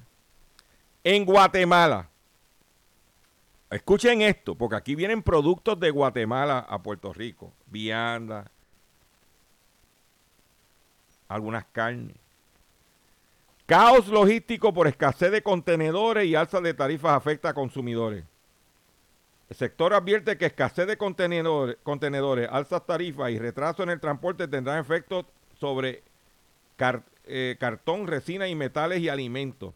En 1.01 1.23
Guatemala. 1.23 2.09
Escuchen 3.69 4.21
esto, 4.21 4.53
porque 4.55 4.75
aquí 4.75 4.95
vienen 4.95 5.23
productos 5.23 5.79
de 5.79 5.89
Guatemala 5.89 6.59
a 6.59 6.83
Puerto 6.83 7.13
Rico. 7.13 7.53
Vianda, 7.67 8.51
algunas 11.29 11.63
carnes. 11.71 12.17
Caos 13.65 14.09
logístico 14.09 14.73
por 14.73 14.87
escasez 14.87 15.31
de 15.31 15.41
contenedores 15.41 16.25
y 16.25 16.35
alza 16.35 16.59
de 16.59 16.73
tarifas 16.73 17.13
afecta 17.13 17.49
a 17.49 17.53
consumidores. 17.53 18.25
El 19.49 19.55
sector 19.55 19.93
advierte 19.93 20.37
que 20.37 20.47
escasez 20.47 20.85
de 20.85 20.97
contenedores, 20.97 21.77
contenedores, 21.81 22.49
alzas 22.51 22.85
tarifas 22.85 23.31
y 23.31 23.39
retraso 23.39 23.83
en 23.83 23.89
el 23.91 24.01
transporte 24.01 24.49
tendrán 24.49 24.79
efectos 24.79 25.25
sobre 25.59 26.03
eh, 27.25 27.55
cartón, 27.59 28.07
resina 28.07 28.47
y 28.47 28.55
metales 28.55 28.99
y 28.99 29.09
alimentos. 29.09 29.73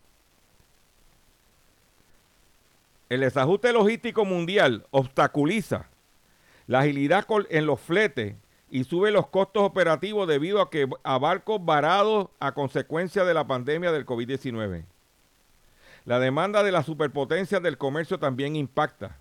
El 3.10 3.22
desajuste 3.22 3.74
logístico 3.74 4.24
mundial 4.24 4.86
obstaculiza 4.92 5.90
la 6.68 6.80
agilidad 6.80 7.28
en 7.50 7.66
los 7.66 7.80
fletes 7.82 8.36
y 8.70 8.86
sube 8.86 9.12
los 9.12 9.28
costos 9.28 9.64
operativos 9.64 10.28
debido 10.28 10.62
a 10.62 10.70
que 10.70 10.88
a 11.04 11.18
barcos 11.18 11.64
varados 11.64 12.30
a 12.40 12.54
consecuencia 12.54 13.26
de 13.26 13.34
la 13.34 13.46
pandemia 13.46 13.92
del 13.92 14.06
COVID-19. 14.06 14.86
La 16.06 16.20
demanda 16.20 16.64
de 16.64 16.72
las 16.72 16.86
superpotencias 16.86 17.62
del 17.62 17.78
comercio 17.78 18.18
también 18.18 18.56
impacta. 18.56 19.18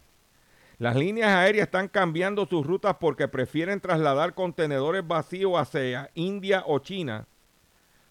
Las 0.80 0.96
líneas 0.96 1.28
aéreas 1.28 1.66
están 1.66 1.88
cambiando 1.88 2.46
sus 2.46 2.66
rutas 2.66 2.96
porque 2.98 3.28
prefieren 3.28 3.80
trasladar 3.80 4.32
contenedores 4.32 5.06
vacíos 5.06 5.52
hacia 5.56 6.10
India 6.14 6.64
o 6.66 6.78
China 6.78 7.26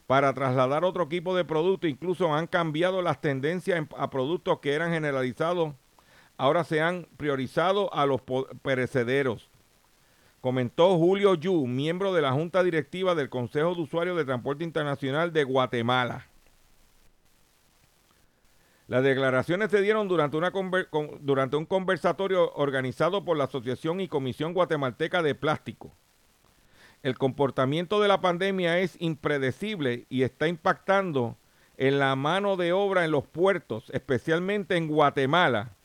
para 0.05 0.31
trasladar 0.35 0.85
otro 0.85 1.07
tipo 1.07 1.35
de 1.35 1.43
producto. 1.43 1.87
Incluso 1.87 2.31
han 2.31 2.45
cambiado 2.45 3.01
las 3.01 3.19
tendencias 3.21 3.79
en- 3.79 3.89
a 3.97 4.11
productos 4.11 4.59
que 4.59 4.73
eran 4.73 4.91
generalizados. 4.91 5.73
Ahora 6.37 6.63
se 6.63 6.79
han 6.79 7.07
priorizado 7.17 7.91
a 7.91 8.05
los 8.05 8.21
perecederos. 8.61 9.49
Comentó 10.39 10.95
Julio 10.99 11.33
Yu, 11.33 11.65
miembro 11.65 12.13
de 12.13 12.21
la 12.21 12.33
Junta 12.33 12.61
Directiva 12.61 13.15
del 13.15 13.31
Consejo 13.31 13.73
de 13.73 13.81
Usuarios 13.81 14.15
de 14.15 14.25
Transporte 14.25 14.63
Internacional 14.63 15.33
de 15.33 15.43
Guatemala. 15.43 16.27
Las 18.89 19.03
declaraciones 19.03 19.69
se 19.69 19.83
dieron 19.83 20.07
durante, 20.07 20.35
un 21.57 21.65
conversatorio 21.67 22.51
organizado 22.53 23.23
por 23.23 23.37
la 23.37 23.43
Asociación 23.43 24.01
y 24.01 24.07
Comisión 24.07 24.55
Guatemalteca 24.55 25.21
de 25.21 25.35
Plástico. 25.35 25.93
El 27.03 27.15
comportamiento 27.15 28.01
de 28.01 28.07
la 28.07 28.19
pandemia 28.19 28.79
es 28.79 28.99
impredecible 28.99 30.07
y 30.09 30.23
está 30.23 30.47
impactando 30.47 31.37
en 31.77 31.99
la 31.99 32.15
mano 32.15 32.57
de 32.57 32.73
obra 32.73 33.05
en 33.05 33.11
los 33.11 33.27
puertos, 33.27 33.91
especialmente 33.91 34.75
en 34.75 34.87
Guatemala, 34.87 35.75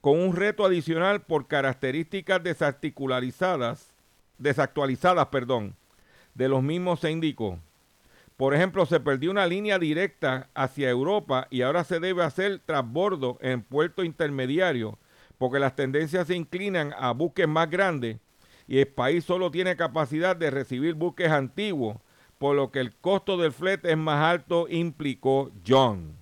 con 0.00 0.20
un 0.20 0.36
reto 0.36 0.64
adicional 0.64 1.22
por 1.22 1.48
características 1.48 2.44
desarticularizadas, 2.44 3.92
desactualizadas, 4.38 5.26
perdón, 5.26 5.74
de 6.34 6.48
los 6.48 6.62
mismos 6.62 7.00
se 7.00 7.10
indicó. 7.10 7.58
Por 8.42 8.56
ejemplo, 8.56 8.86
se 8.86 8.98
perdió 8.98 9.30
una 9.30 9.46
línea 9.46 9.78
directa 9.78 10.48
hacia 10.52 10.90
Europa 10.90 11.46
y 11.48 11.62
ahora 11.62 11.84
se 11.84 12.00
debe 12.00 12.24
hacer 12.24 12.58
transbordo 12.58 13.38
en 13.40 13.62
puerto 13.62 14.02
intermediario 14.02 14.98
porque 15.38 15.60
las 15.60 15.76
tendencias 15.76 16.26
se 16.26 16.34
inclinan 16.34 16.92
a 16.98 17.12
buques 17.12 17.46
más 17.46 17.70
grandes 17.70 18.18
y 18.66 18.80
el 18.80 18.88
país 18.88 19.24
solo 19.24 19.52
tiene 19.52 19.76
capacidad 19.76 20.34
de 20.34 20.50
recibir 20.50 20.94
buques 20.94 21.30
antiguos, 21.30 21.98
por 22.38 22.56
lo 22.56 22.72
que 22.72 22.80
el 22.80 22.92
costo 22.96 23.36
del 23.36 23.52
flete 23.52 23.92
es 23.92 23.96
más 23.96 24.24
alto, 24.24 24.66
implicó 24.68 25.52
John. 25.64 26.16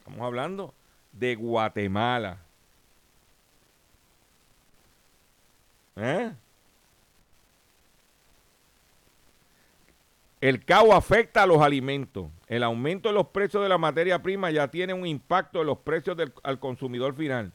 Estamos 0.00 0.20
hablando 0.20 0.74
de 1.12 1.36
Guatemala. 1.36 2.40
¿Eh? 5.94 6.32
El 10.44 10.62
CAO 10.62 10.92
afecta 10.92 11.42
a 11.42 11.46
los 11.46 11.62
alimentos. 11.62 12.30
El 12.48 12.64
aumento 12.64 13.08
de 13.08 13.14
los 13.14 13.28
precios 13.28 13.62
de 13.62 13.68
la 13.70 13.78
materia 13.78 14.22
prima 14.22 14.50
ya 14.50 14.68
tiene 14.68 14.92
un 14.92 15.06
impacto 15.06 15.62
en 15.62 15.66
los 15.68 15.78
precios 15.78 16.18
al 16.42 16.58
consumidor 16.58 17.16
final. 17.16 17.54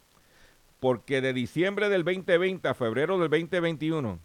Porque 0.79 1.21
de 1.21 1.31
diciembre 1.31 1.87
del 1.87 2.03
2020 2.03 2.67
a 2.67 2.73
febrero 2.73 3.19
del 3.19 3.29
2021, 3.29 4.17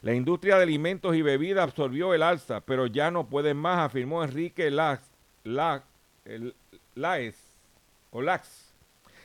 la 0.00 0.14
industria 0.14 0.56
de 0.56 0.62
alimentos 0.62 1.14
y 1.16 1.20
bebidas 1.20 1.64
absorbió 1.64 2.14
el 2.14 2.22
alza, 2.22 2.62
pero 2.62 2.86
ya 2.86 3.10
no 3.10 3.28
pueden 3.28 3.58
más, 3.58 3.78
afirmó 3.80 4.24
Enrique 4.24 4.70
Lax, 4.70 5.02
Laes, 6.94 7.36
o 8.08 8.22
Lax, 8.22 8.72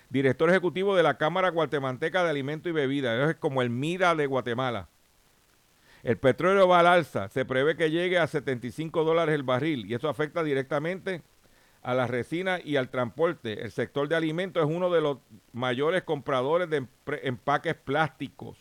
director 0.09 0.49
ejecutivo 0.49 0.93
de 0.93 1.03
la 1.03 1.17
Cámara 1.17 1.51
Guatemalteca 1.51 2.21
de 2.21 2.31
Alimentos 2.31 2.69
y 2.69 2.73
Bebidas. 2.73 3.29
Es 3.29 3.37
como 3.37 3.61
el 3.61 3.69
MIDA 3.69 4.13
de 4.13 4.25
Guatemala. 4.25 4.89
El 6.03 6.17
petróleo 6.17 6.67
va 6.67 6.79
al 6.79 6.87
alza, 6.87 7.29
se 7.29 7.45
prevé 7.45 7.77
que 7.77 7.89
llegue 7.89 8.17
a 8.17 8.27
75 8.27 9.05
dólares 9.05 9.33
el 9.35 9.43
barril 9.43 9.85
y 9.85 9.93
eso 9.93 10.09
afecta 10.09 10.43
directamente 10.43 11.21
a 11.81 11.93
la 11.93 12.07
resina 12.07 12.59
y 12.61 12.75
al 12.75 12.89
transporte. 12.89 13.63
El 13.63 13.71
sector 13.71 14.09
de 14.09 14.15
alimentos 14.15 14.67
es 14.67 14.75
uno 14.75 14.89
de 14.89 14.99
los 14.99 15.19
mayores 15.53 16.03
compradores 16.03 16.69
de 16.69 16.85
empaques 17.23 17.75
plásticos. 17.75 18.57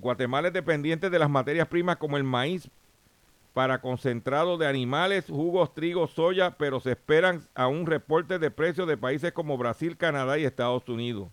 Guatemala 0.00 0.48
es 0.48 0.54
dependiente 0.54 1.10
de 1.10 1.18
las 1.18 1.28
materias 1.28 1.68
primas 1.68 1.96
como 1.96 2.16
el 2.16 2.24
maíz 2.24 2.70
para 3.52 3.80
concentrado 3.80 4.56
de 4.56 4.68
animales, 4.68 5.26
jugos, 5.26 5.74
trigo, 5.74 6.06
soya, 6.06 6.56
pero 6.56 6.80
se 6.80 6.92
esperan 6.92 7.46
a 7.54 7.66
un 7.66 7.86
reporte 7.86 8.38
de 8.38 8.50
precios 8.50 8.86
de 8.86 8.96
países 8.96 9.32
como 9.32 9.58
Brasil, 9.58 9.96
Canadá 9.96 10.38
y 10.38 10.44
Estados 10.44 10.88
Unidos. 10.88 11.28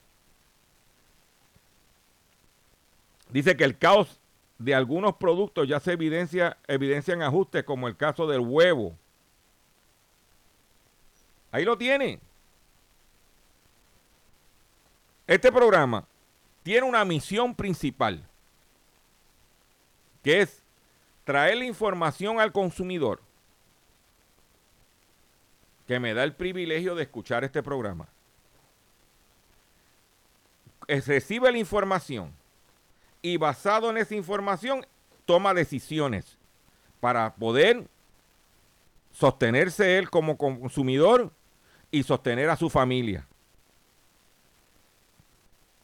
Dice 3.30 3.56
que 3.56 3.63
el 3.63 3.78
caos 3.78 4.19
de 4.58 4.74
algunos 4.74 5.15
productos 5.15 5.68
ya 5.68 5.80
se 5.80 5.94
evidencia, 5.94 6.58
evidencian 6.68 7.22
ajustes, 7.22 7.63
como 7.63 7.88
el 7.88 7.98
caso 7.98 8.28
del 8.28 8.39
huevo. 8.39 8.96
Ahí 11.52 11.65
lo 11.65 11.78
tiene. 11.78 12.20
Este 15.28 15.52
programa 15.52 16.06
tiene 16.63 16.88
una 16.88 17.04
misión 17.04 17.56
principal, 17.56 18.28
que 20.24 20.41
es 20.41 20.62
traer 21.24 21.58
la 21.58 21.65
información 21.65 22.39
al 22.39 22.52
consumidor, 22.52 23.22
que 25.88 26.00
me 26.00 26.13
da 26.13 26.24
el 26.24 26.34
privilegio 26.34 26.96
de 26.96 27.04
escuchar 27.04 27.44
este 27.44 27.62
programa. 27.62 28.08
Recibe 30.88 31.52
la 31.52 31.58
información 31.58 32.34
y 33.25 33.38
basado 33.38 33.89
en 33.89 33.97
esa 33.97 34.13
información 34.13 34.85
toma 35.25 35.55
decisiones 35.55 36.38
para 36.99 37.33
poder 37.33 37.88
sostenerse 39.11 39.97
él 39.97 40.11
como 40.11 40.38
consumidor 40.38 41.31
y 41.89 42.03
sostener 42.03 42.51
a 42.51 42.55
su 42.55 42.69
familia. 42.69 43.25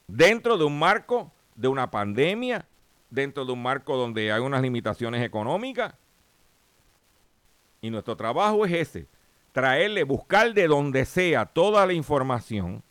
Dentro 0.05 0.55
de 0.55 0.65
un 0.65 0.77
marco 0.77 1.31
de 1.55 1.67
una 1.67 1.89
pandemia, 1.89 2.67
dentro 3.09 3.43
de 3.43 3.53
un 3.53 3.63
marco 3.63 3.97
donde 3.97 4.31
hay 4.31 4.39
unas 4.39 4.61
limitaciones 4.61 5.23
económicas. 5.23 5.95
Y 7.81 7.89
nuestro 7.89 8.15
trabajo 8.15 8.67
es 8.67 8.73
ese, 8.73 9.07
traerle, 9.51 10.03
buscar 10.03 10.53
de 10.53 10.67
donde 10.67 11.05
sea 11.05 11.47
toda 11.47 11.87
la 11.87 11.93
información 11.93 12.83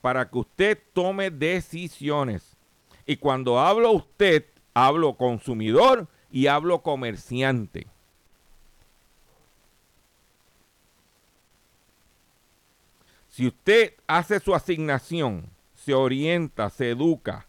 para 0.00 0.28
que 0.28 0.38
usted 0.38 0.82
tome 0.92 1.30
decisiones. 1.30 2.53
Y 3.06 3.16
cuando 3.16 3.60
hablo 3.60 3.90
usted, 3.92 4.46
hablo 4.72 5.14
consumidor 5.16 6.08
y 6.30 6.46
hablo 6.46 6.82
comerciante. 6.82 7.86
Si 13.28 13.46
usted 13.46 13.94
hace 14.06 14.40
su 14.40 14.54
asignación, 14.54 15.50
se 15.74 15.92
orienta, 15.92 16.70
se 16.70 16.90
educa, 16.90 17.46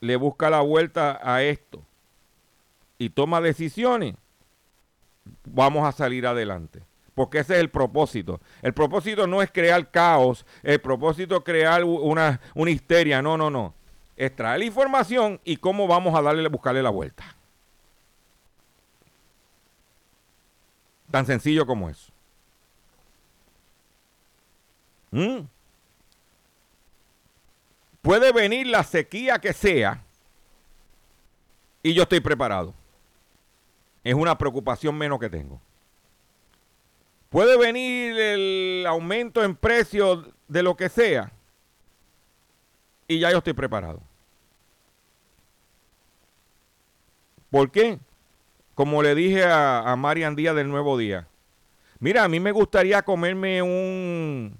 le 0.00 0.16
busca 0.16 0.50
la 0.50 0.62
vuelta 0.62 1.20
a 1.22 1.42
esto 1.42 1.84
y 2.98 3.10
toma 3.10 3.40
decisiones, 3.40 4.16
vamos 5.44 5.86
a 5.86 5.92
salir 5.92 6.26
adelante. 6.26 6.82
Porque 7.14 7.38
ese 7.38 7.54
es 7.54 7.60
el 7.60 7.70
propósito. 7.70 8.40
El 8.60 8.74
propósito 8.74 9.28
no 9.28 9.40
es 9.40 9.52
crear 9.52 9.90
caos, 9.92 10.44
el 10.64 10.80
propósito 10.80 11.36
es 11.36 11.44
crear 11.44 11.84
una, 11.84 12.40
una 12.54 12.70
histeria, 12.72 13.22
no, 13.22 13.36
no, 13.36 13.50
no 13.50 13.74
extraer 14.16 14.60
la 14.60 14.64
información 14.64 15.40
y 15.44 15.56
cómo 15.56 15.86
vamos 15.86 16.14
a 16.14 16.22
darle, 16.22 16.48
buscarle 16.48 16.82
la 16.82 16.90
vuelta. 16.90 17.24
Tan 21.10 21.26
sencillo 21.26 21.66
como 21.66 21.88
eso. 21.88 22.12
¿Mm? 25.10 25.46
Puede 28.02 28.32
venir 28.32 28.66
la 28.66 28.82
sequía 28.82 29.38
que 29.38 29.52
sea 29.52 30.02
y 31.82 31.94
yo 31.94 32.02
estoy 32.02 32.20
preparado. 32.20 32.74
Es 34.02 34.14
una 34.14 34.36
preocupación 34.36 34.96
menos 34.98 35.18
que 35.18 35.30
tengo. 35.30 35.60
Puede 37.30 37.56
venir 37.56 38.18
el 38.18 38.84
aumento 38.86 39.42
en 39.42 39.56
precios 39.56 40.26
de 40.48 40.62
lo 40.62 40.76
que 40.76 40.88
sea 40.88 41.32
y 43.08 43.18
ya 43.18 43.30
yo 43.30 43.38
estoy 43.38 43.52
preparado. 43.52 44.00
¿Por 47.50 47.70
qué? 47.70 47.98
Como 48.74 49.02
le 49.02 49.14
dije 49.14 49.44
a, 49.44 49.94
Marian 49.96 50.34
Díaz 50.34 50.56
del 50.56 50.68
Nuevo 50.68 50.98
Día. 50.98 51.28
Mira, 52.00 52.24
a 52.24 52.28
mí 52.28 52.40
me 52.40 52.50
gustaría 52.50 53.02
comerme 53.02 53.62
un, 53.62 54.58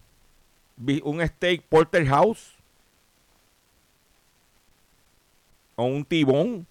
un 1.03 1.27
steak 1.27 1.63
porterhouse 1.63 2.55
o 5.75 5.85
un 5.85 6.05
tibón. 6.05 6.67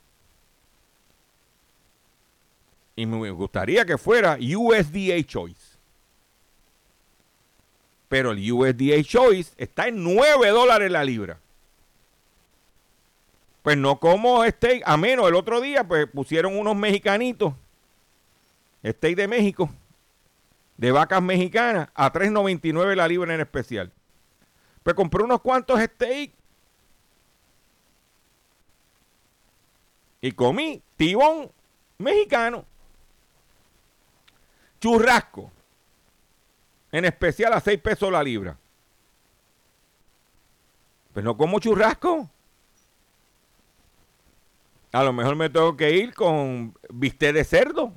Y 2.96 3.06
me 3.06 3.32
gustaría 3.32 3.86
que 3.86 3.98
fuera 3.98 4.38
USDA 4.40 5.22
Choice. 5.26 5.78
Pero 8.08 8.32
el 8.32 8.52
USDA 8.52 9.04
Choice 9.04 9.54
está 9.58 9.88
en 9.88 10.04
9 10.04 10.50
dólares 10.50 10.92
la 10.92 11.04
libra. 11.04 11.43
Pues 13.64 13.78
no 13.78 13.98
como 13.98 14.46
steak, 14.46 14.84
a 14.86 14.98
menos 14.98 15.28
el 15.28 15.36
otro 15.36 15.62
día, 15.62 15.88
pues 15.88 16.06
pusieron 16.08 16.58
unos 16.58 16.76
mexicanitos, 16.76 17.54
steak 18.86 19.16
de 19.16 19.28
México, 19.30 19.70
de 20.76 20.92
vacas 20.92 21.22
mexicanas, 21.22 21.88
a 21.96 22.12
3.99 22.12 22.96
la 22.96 23.08
libra 23.08 23.34
en 23.34 23.40
especial. 23.40 23.92
Pues 24.84 24.96
compré 24.98 25.24
unos 25.24 25.40
cuantos 25.40 25.80
steak 25.80 26.34
y 30.20 30.32
comí 30.34 30.84
tibón 30.98 31.50
mexicano, 31.98 32.66
churrasco, 34.82 35.50
en 36.92 37.06
especial 37.06 37.54
a 37.54 37.62
6 37.62 37.80
pesos 37.80 38.12
la 38.12 38.22
libra. 38.22 38.58
Pues 41.14 41.24
no 41.24 41.38
como 41.38 41.60
churrasco. 41.60 42.30
A 44.94 45.04
lo 45.04 45.12
mejor 45.12 45.36
me 45.36 45.50
tengo 45.50 45.76
que 45.76 45.92
ir 45.92 46.14
con 46.14 46.78
bistec 46.90 47.34
de 47.34 47.44
cerdo 47.44 47.92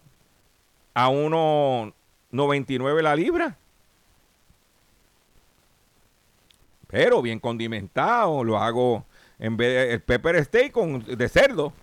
a 0.94 1.10
1.99 1.10 3.02
la 3.02 3.14
libra. 3.14 3.58
Pero 6.88 7.20
bien 7.20 7.38
condimentado, 7.38 8.42
lo 8.42 8.58
hago 8.58 9.04
en 9.38 9.58
vez 9.58 9.74
de 9.74 9.92
el 9.92 10.00
pepper 10.00 10.42
steak 10.42 10.72
con, 10.72 11.04
de 11.04 11.28
cerdo. 11.28 11.74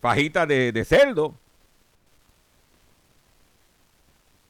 Fajita 0.00 0.46
de, 0.46 0.72
de 0.72 0.84
cerdo. 0.86 1.34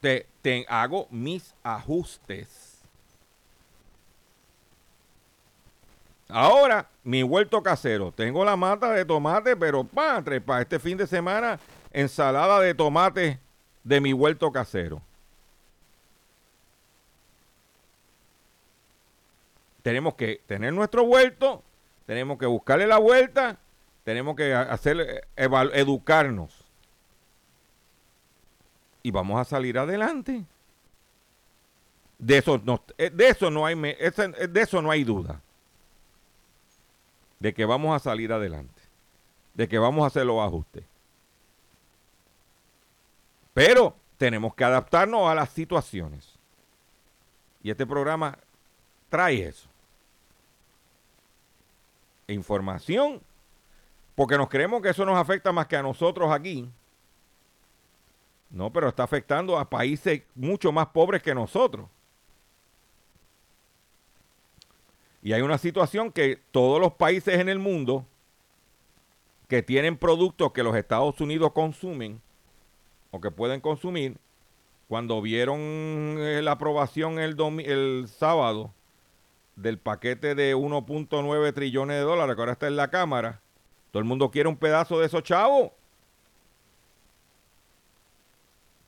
Te, 0.00 0.28
te 0.40 0.64
hago 0.68 1.08
mis 1.10 1.52
ajustes. 1.64 2.63
Ahora, 6.36 6.88
mi 7.04 7.22
huerto 7.22 7.62
casero. 7.62 8.10
Tengo 8.10 8.44
la 8.44 8.56
mata 8.56 8.90
de 8.90 9.04
tomate, 9.04 9.56
pero 9.56 9.84
para 9.84 10.60
este 10.60 10.80
fin 10.80 10.98
de 10.98 11.06
semana, 11.06 11.60
ensalada 11.92 12.58
de 12.58 12.74
tomate 12.74 13.38
de 13.84 14.00
mi 14.00 14.12
huerto 14.12 14.50
casero. 14.50 15.00
Tenemos 19.84 20.14
que 20.14 20.40
tener 20.48 20.72
nuestro 20.72 21.04
huerto, 21.04 21.62
tenemos 22.04 22.36
que 22.36 22.46
buscarle 22.46 22.88
la 22.88 22.98
vuelta, 22.98 23.56
tenemos 24.02 24.34
que 24.34 24.52
hacer 24.52 25.28
educarnos. 25.36 26.52
Y 29.04 29.12
vamos 29.12 29.40
a 29.40 29.44
salir 29.44 29.78
adelante. 29.78 30.42
De 32.18 32.38
eso 32.38 32.60
no, 32.64 32.82
de 32.98 33.28
eso 33.28 33.52
no 33.52 33.64
hay 33.64 33.76
de 33.76 34.60
eso 34.60 34.82
no 34.82 34.90
hay 34.90 35.04
duda 35.04 35.43
de 37.44 37.52
que 37.52 37.66
vamos 37.66 37.94
a 37.94 37.98
salir 37.98 38.32
adelante, 38.32 38.80
de 39.52 39.68
que 39.68 39.78
vamos 39.78 40.02
a 40.02 40.06
hacer 40.06 40.24
los 40.24 40.40
ajustes. 40.40 40.82
Pero 43.52 43.94
tenemos 44.16 44.54
que 44.54 44.64
adaptarnos 44.64 45.28
a 45.28 45.34
las 45.34 45.50
situaciones. 45.50 46.38
Y 47.62 47.70
este 47.70 47.84
programa 47.84 48.38
trae 49.10 49.46
eso. 49.46 49.68
Información, 52.28 53.20
porque 54.14 54.38
nos 54.38 54.48
creemos 54.48 54.80
que 54.80 54.88
eso 54.88 55.04
nos 55.04 55.18
afecta 55.18 55.52
más 55.52 55.66
que 55.66 55.76
a 55.76 55.82
nosotros 55.82 56.32
aquí. 56.32 56.66
No, 58.48 58.72
pero 58.72 58.88
está 58.88 59.02
afectando 59.02 59.58
a 59.58 59.68
países 59.68 60.22
mucho 60.34 60.72
más 60.72 60.86
pobres 60.86 61.22
que 61.22 61.34
nosotros. 61.34 61.90
Y 65.24 65.32
hay 65.32 65.40
una 65.40 65.56
situación 65.56 66.12
que 66.12 66.38
todos 66.52 66.78
los 66.78 66.92
países 66.92 67.40
en 67.40 67.48
el 67.48 67.58
mundo 67.58 68.06
que 69.48 69.62
tienen 69.62 69.96
productos 69.96 70.52
que 70.52 70.62
los 70.62 70.76
Estados 70.76 71.18
Unidos 71.18 71.52
consumen 71.52 72.20
o 73.10 73.22
que 73.22 73.30
pueden 73.30 73.62
consumir, 73.62 74.18
cuando 74.86 75.22
vieron 75.22 75.58
eh, 75.58 76.42
la 76.42 76.52
aprobación 76.52 77.18
el, 77.18 77.36
el 77.64 78.06
sábado 78.06 78.74
del 79.56 79.78
paquete 79.78 80.34
de 80.34 80.54
1.9 80.54 81.54
trillones 81.54 81.96
de 81.96 82.02
dólares 82.02 82.36
que 82.36 82.42
ahora 82.42 82.52
está 82.52 82.66
en 82.66 82.76
la 82.76 82.90
Cámara, 82.90 83.40
todo 83.92 84.00
el 84.00 84.04
mundo 84.06 84.30
quiere 84.30 84.50
un 84.50 84.56
pedazo 84.56 85.00
de 85.00 85.06
esos 85.06 85.22
chavos. 85.22 85.70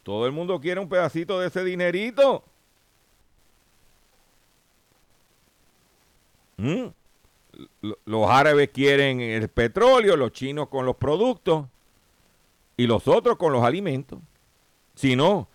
Todo 0.02 0.26
el 0.26 0.32
mundo 0.32 0.60
quiere 0.60 0.80
un 0.80 0.88
pedacito 0.88 1.40
de 1.40 1.46
ese 1.46 1.64
dinerito. 1.64 2.44
¿Mm? 6.56 6.86
Los 8.04 8.30
árabes 8.30 8.70
quieren 8.70 9.20
el 9.20 9.48
petróleo, 9.48 10.16
los 10.16 10.32
chinos 10.32 10.68
con 10.68 10.84
los 10.84 10.96
productos 10.96 11.66
y 12.76 12.86
los 12.86 13.08
otros 13.08 13.36
con 13.36 13.52
los 13.52 13.64
alimentos. 13.64 14.18
Si 14.94 15.16
no, 15.16 15.48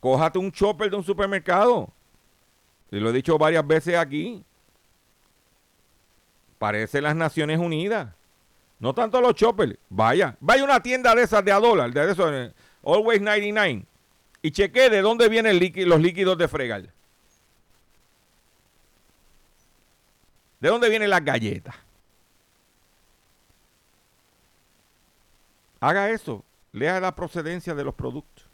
cójate 0.00 0.38
un 0.38 0.52
chopper 0.52 0.90
de 0.90 0.96
un 0.96 1.04
supermercado. 1.04 1.90
Y 2.90 3.00
lo 3.00 3.10
he 3.10 3.12
dicho 3.12 3.38
varias 3.38 3.66
veces 3.66 3.96
aquí. 3.96 4.44
Parece 6.58 7.00
las 7.00 7.16
Naciones 7.16 7.58
Unidas. 7.58 8.14
No 8.78 8.94
tanto 8.94 9.20
los 9.20 9.34
choppers. 9.34 9.76
Vaya, 9.88 10.36
vaya 10.40 10.64
una 10.64 10.82
tienda 10.82 11.14
de 11.14 11.22
esas 11.22 11.44
de 11.44 11.52
a 11.52 11.60
dólar, 11.60 11.92
de 11.92 12.10
eso, 12.10 12.32
eh, 12.32 12.52
Always 12.84 13.20
99. 13.20 13.86
Y 14.42 14.50
cheque 14.50 14.90
de 14.90 15.02
dónde 15.02 15.28
vienen 15.28 15.58
los 15.88 16.00
líquidos 16.00 16.36
de 16.36 16.48
fregar. 16.48 16.92
¿De 20.62 20.68
dónde 20.68 20.88
vienen 20.88 21.10
las 21.10 21.24
galletas? 21.24 21.74
Haga 25.80 26.08
eso. 26.10 26.44
Lea 26.70 27.00
la 27.00 27.16
procedencia 27.16 27.74
de 27.74 27.82
los 27.82 27.96
productos. 27.96 28.48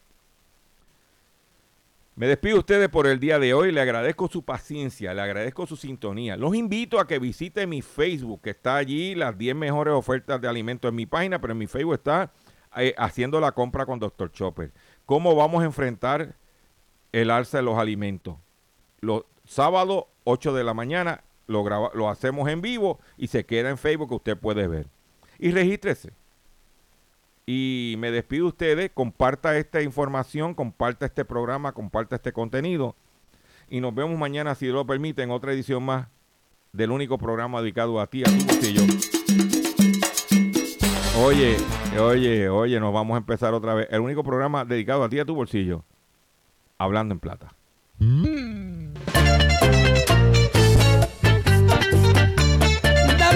Me 2.15 2.25
despido 2.25 2.55
de 2.55 2.59
ustedes 2.61 2.89
por 2.89 3.05
el 3.05 3.19
día 3.19 3.37
de 3.37 3.53
hoy. 3.53 3.71
Le 3.71 3.79
agradezco 3.79 4.27
su 4.27 4.41
paciencia, 4.41 5.13
le 5.13 5.21
agradezco 5.21 5.67
su 5.67 5.75
sintonía. 5.75 6.35
Los 6.35 6.55
invito 6.55 6.99
a 6.99 7.05
que 7.05 7.19
visite 7.19 7.67
mi 7.67 7.83
Facebook, 7.83 8.41
que 8.41 8.49
está 8.49 8.77
allí, 8.77 9.13
las 9.13 9.37
10 9.37 9.55
mejores 9.55 9.93
ofertas 9.93 10.41
de 10.41 10.47
alimentos 10.47 10.89
en 10.89 10.95
mi 10.95 11.05
página, 11.05 11.39
pero 11.39 11.53
en 11.53 11.59
mi 11.59 11.67
Facebook 11.67 11.93
está 11.93 12.31
eh, 12.75 12.95
haciendo 12.97 13.39
la 13.39 13.51
compra 13.51 13.85
con 13.85 13.99
Dr. 13.99 14.31
Chopper. 14.31 14.71
¿Cómo 15.05 15.35
vamos 15.35 15.61
a 15.61 15.65
enfrentar 15.65 16.33
el 17.11 17.29
alza 17.29 17.59
de 17.59 17.63
los 17.63 17.77
alimentos? 17.77 18.35
Los 18.99 19.25
sábados, 19.45 20.05
8 20.23 20.55
de 20.55 20.63
la 20.63 20.73
mañana, 20.73 21.23
lo, 21.49 21.91
lo 21.93 22.09
hacemos 22.09 22.47
en 22.49 22.61
vivo 22.61 22.99
y 23.17 23.27
se 23.27 23.45
queda 23.45 23.69
en 23.69 23.77
Facebook 23.77 24.09
que 24.09 24.15
usted 24.15 24.37
puede 24.37 24.67
ver. 24.67 24.87
Y 25.37 25.51
regístrese. 25.51 26.13
Y 27.45 27.95
me 27.97 28.11
despido 28.11 28.45
de 28.45 28.49
ustedes, 28.49 28.91
comparta 28.93 29.57
esta 29.57 29.81
información, 29.81 30.53
comparta 30.53 31.07
este 31.07 31.25
programa, 31.25 31.71
comparta 31.71 32.15
este 32.15 32.31
contenido. 32.31 32.95
Y 33.69 33.81
nos 33.81 33.95
vemos 33.95 34.17
mañana, 34.19 34.53
si 34.53 34.67
lo 34.67 34.85
permite, 34.85 35.23
en 35.23 35.31
otra 35.31 35.51
edición 35.51 35.83
más 35.83 36.07
del 36.71 36.91
único 36.91 37.17
programa 37.17 37.61
dedicado 37.61 37.99
a 37.99 38.07
ti, 38.07 38.21
a 38.21 38.25
tu 38.25 38.45
bolsillo. 38.45 38.81
Oye, 41.17 41.57
oye, 41.99 42.49
oye, 42.49 42.79
nos 42.79 42.93
vamos 42.93 43.15
a 43.15 43.17
empezar 43.17 43.53
otra 43.55 43.73
vez. 43.73 43.87
El 43.89 44.01
único 44.01 44.23
programa 44.23 44.63
dedicado 44.63 45.03
a 45.03 45.09
ti, 45.09 45.19
a 45.19 45.25
tu 45.25 45.33
bolsillo. 45.33 45.83
Hablando 46.77 47.13
en 47.13 47.19
plata. 47.19 47.53
Davidcito 47.99 48.68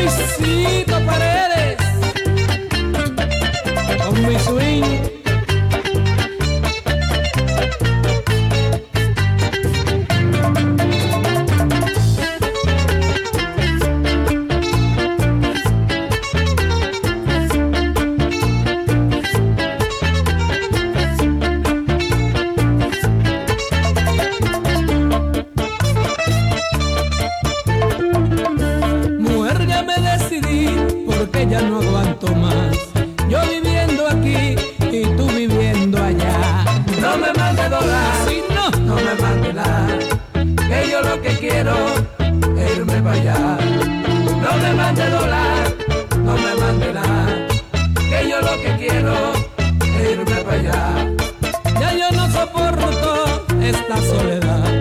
Paredes 0.03 0.85
con 0.85 1.05